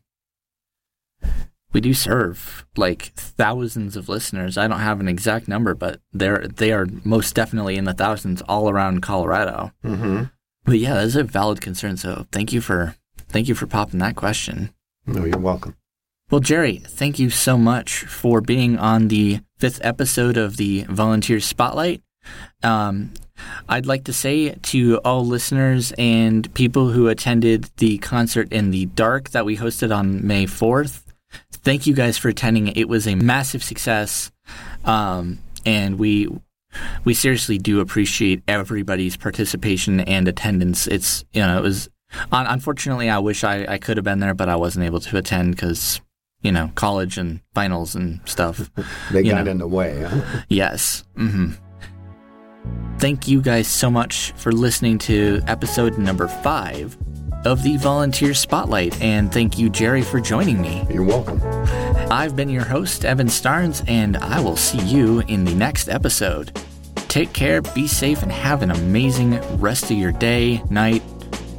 we 1.72 1.80
do 1.80 1.94
serve 1.94 2.64
like 2.76 3.12
thousands 3.14 3.96
of 3.96 4.08
listeners. 4.08 4.58
I 4.58 4.68
don't 4.68 4.80
have 4.80 5.00
an 5.00 5.08
exact 5.08 5.48
number, 5.48 5.74
but 5.74 6.00
they're 6.12 6.46
they 6.48 6.72
are 6.72 6.86
most 7.04 7.34
definitely 7.34 7.76
in 7.76 7.84
the 7.84 7.94
thousands 7.94 8.42
all 8.42 8.68
around 8.68 9.02
Colorado. 9.02 9.72
Mm-hmm. 9.84 10.24
But 10.64 10.78
yeah, 10.78 10.94
that's 10.94 11.14
a 11.14 11.24
valid 11.24 11.60
concern. 11.60 11.96
So 11.96 12.26
thank 12.32 12.52
you 12.52 12.60
for 12.60 12.96
thank 13.28 13.48
you 13.48 13.54
for 13.54 13.66
popping 13.66 14.00
that 14.00 14.16
question. 14.16 14.70
No, 15.06 15.24
you're 15.24 15.38
welcome. 15.38 15.76
Well, 16.30 16.40
Jerry, 16.40 16.76
thank 16.76 17.18
you 17.18 17.28
so 17.28 17.58
much 17.58 18.04
for 18.04 18.40
being 18.40 18.78
on 18.78 19.08
the 19.08 19.40
fifth 19.58 19.80
episode 19.82 20.36
of 20.36 20.56
the 20.56 20.84
Volunteer 20.88 21.40
Spotlight. 21.40 22.02
Um, 22.62 23.12
I'd 23.68 23.86
like 23.86 24.04
to 24.04 24.12
say 24.12 24.50
to 24.50 24.98
all 24.98 25.26
listeners 25.26 25.92
and 25.98 26.52
people 26.54 26.90
who 26.90 27.08
attended 27.08 27.64
the 27.78 27.98
concert 27.98 28.52
in 28.52 28.70
the 28.70 28.86
dark 28.86 29.30
that 29.30 29.44
we 29.44 29.56
hosted 29.56 29.94
on 29.94 30.24
May 30.24 30.46
4th, 30.46 31.02
thank 31.62 31.86
you 31.86 31.94
guys 31.94 32.18
for 32.18 32.28
attending. 32.28 32.68
It 32.68 32.88
was 32.88 33.06
a 33.06 33.14
massive 33.14 33.62
success. 33.62 34.30
Um, 34.84 35.38
and 35.66 35.98
we 35.98 36.28
we 37.04 37.14
seriously 37.14 37.58
do 37.58 37.80
appreciate 37.80 38.42
everybody's 38.46 39.16
participation 39.16 40.00
and 40.00 40.28
attendance. 40.28 40.86
It's 40.86 41.24
you 41.32 41.42
know 41.42 41.58
it 41.58 41.62
was 41.62 41.88
un- 42.32 42.46
unfortunately 42.46 43.10
I 43.10 43.18
wish 43.18 43.44
I, 43.44 43.64
I 43.66 43.78
could 43.78 43.96
have 43.96 44.04
been 44.04 44.20
there, 44.20 44.34
but 44.34 44.48
I 44.48 44.56
wasn't 44.56 44.84
able 44.84 45.00
to 45.00 45.16
attend 45.16 45.56
because 45.56 46.00
you 46.42 46.52
know 46.52 46.70
college 46.74 47.18
and 47.18 47.40
finals 47.54 47.94
and 47.94 48.20
stuff. 48.24 48.70
They 49.12 49.22
got 49.24 49.44
know. 49.44 49.50
in 49.50 49.58
the 49.58 49.68
way. 49.68 50.02
Huh? 50.02 50.42
yes. 50.48 51.04
hmm 51.16 51.52
Thank 52.98 53.26
you 53.26 53.40
guys 53.40 53.66
so 53.66 53.90
much 53.90 54.32
for 54.32 54.52
listening 54.52 54.98
to 54.98 55.40
episode 55.46 55.96
number 55.96 56.28
five 56.28 56.98
of 57.44 57.62
the 57.62 57.76
Volunteer 57.78 58.34
Spotlight, 58.34 59.00
and 59.00 59.32
thank 59.32 59.58
you, 59.58 59.70
Jerry, 59.70 60.02
for 60.02 60.20
joining 60.20 60.60
me. 60.60 60.86
You're 60.90 61.04
welcome. 61.04 61.40
I've 62.10 62.36
been 62.36 62.48
your 62.48 62.64
host, 62.64 63.04
Evan 63.04 63.28
Starnes, 63.28 63.88
and 63.88 64.16
I 64.16 64.40
will 64.40 64.56
see 64.56 64.80
you 64.80 65.20
in 65.20 65.44
the 65.44 65.54
next 65.54 65.88
episode. 65.88 66.52
Take 67.08 67.32
care, 67.32 67.62
be 67.62 67.86
safe, 67.86 68.22
and 68.22 68.30
have 68.30 68.62
an 68.62 68.70
amazing 68.70 69.40
rest 69.58 69.84
of 69.84 69.96
your 69.96 70.12
day, 70.12 70.62
night, 70.70 71.02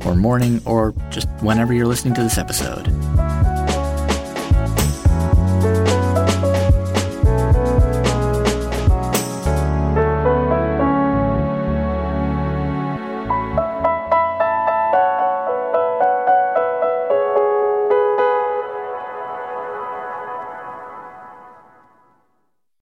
or 0.05 0.15
morning, 0.15 0.61
or 0.65 0.93
just 1.09 1.27
whenever 1.41 1.73
you're 1.73 1.87
listening 1.87 2.13
to 2.15 2.21
this 2.21 2.37
episode. 2.37 2.87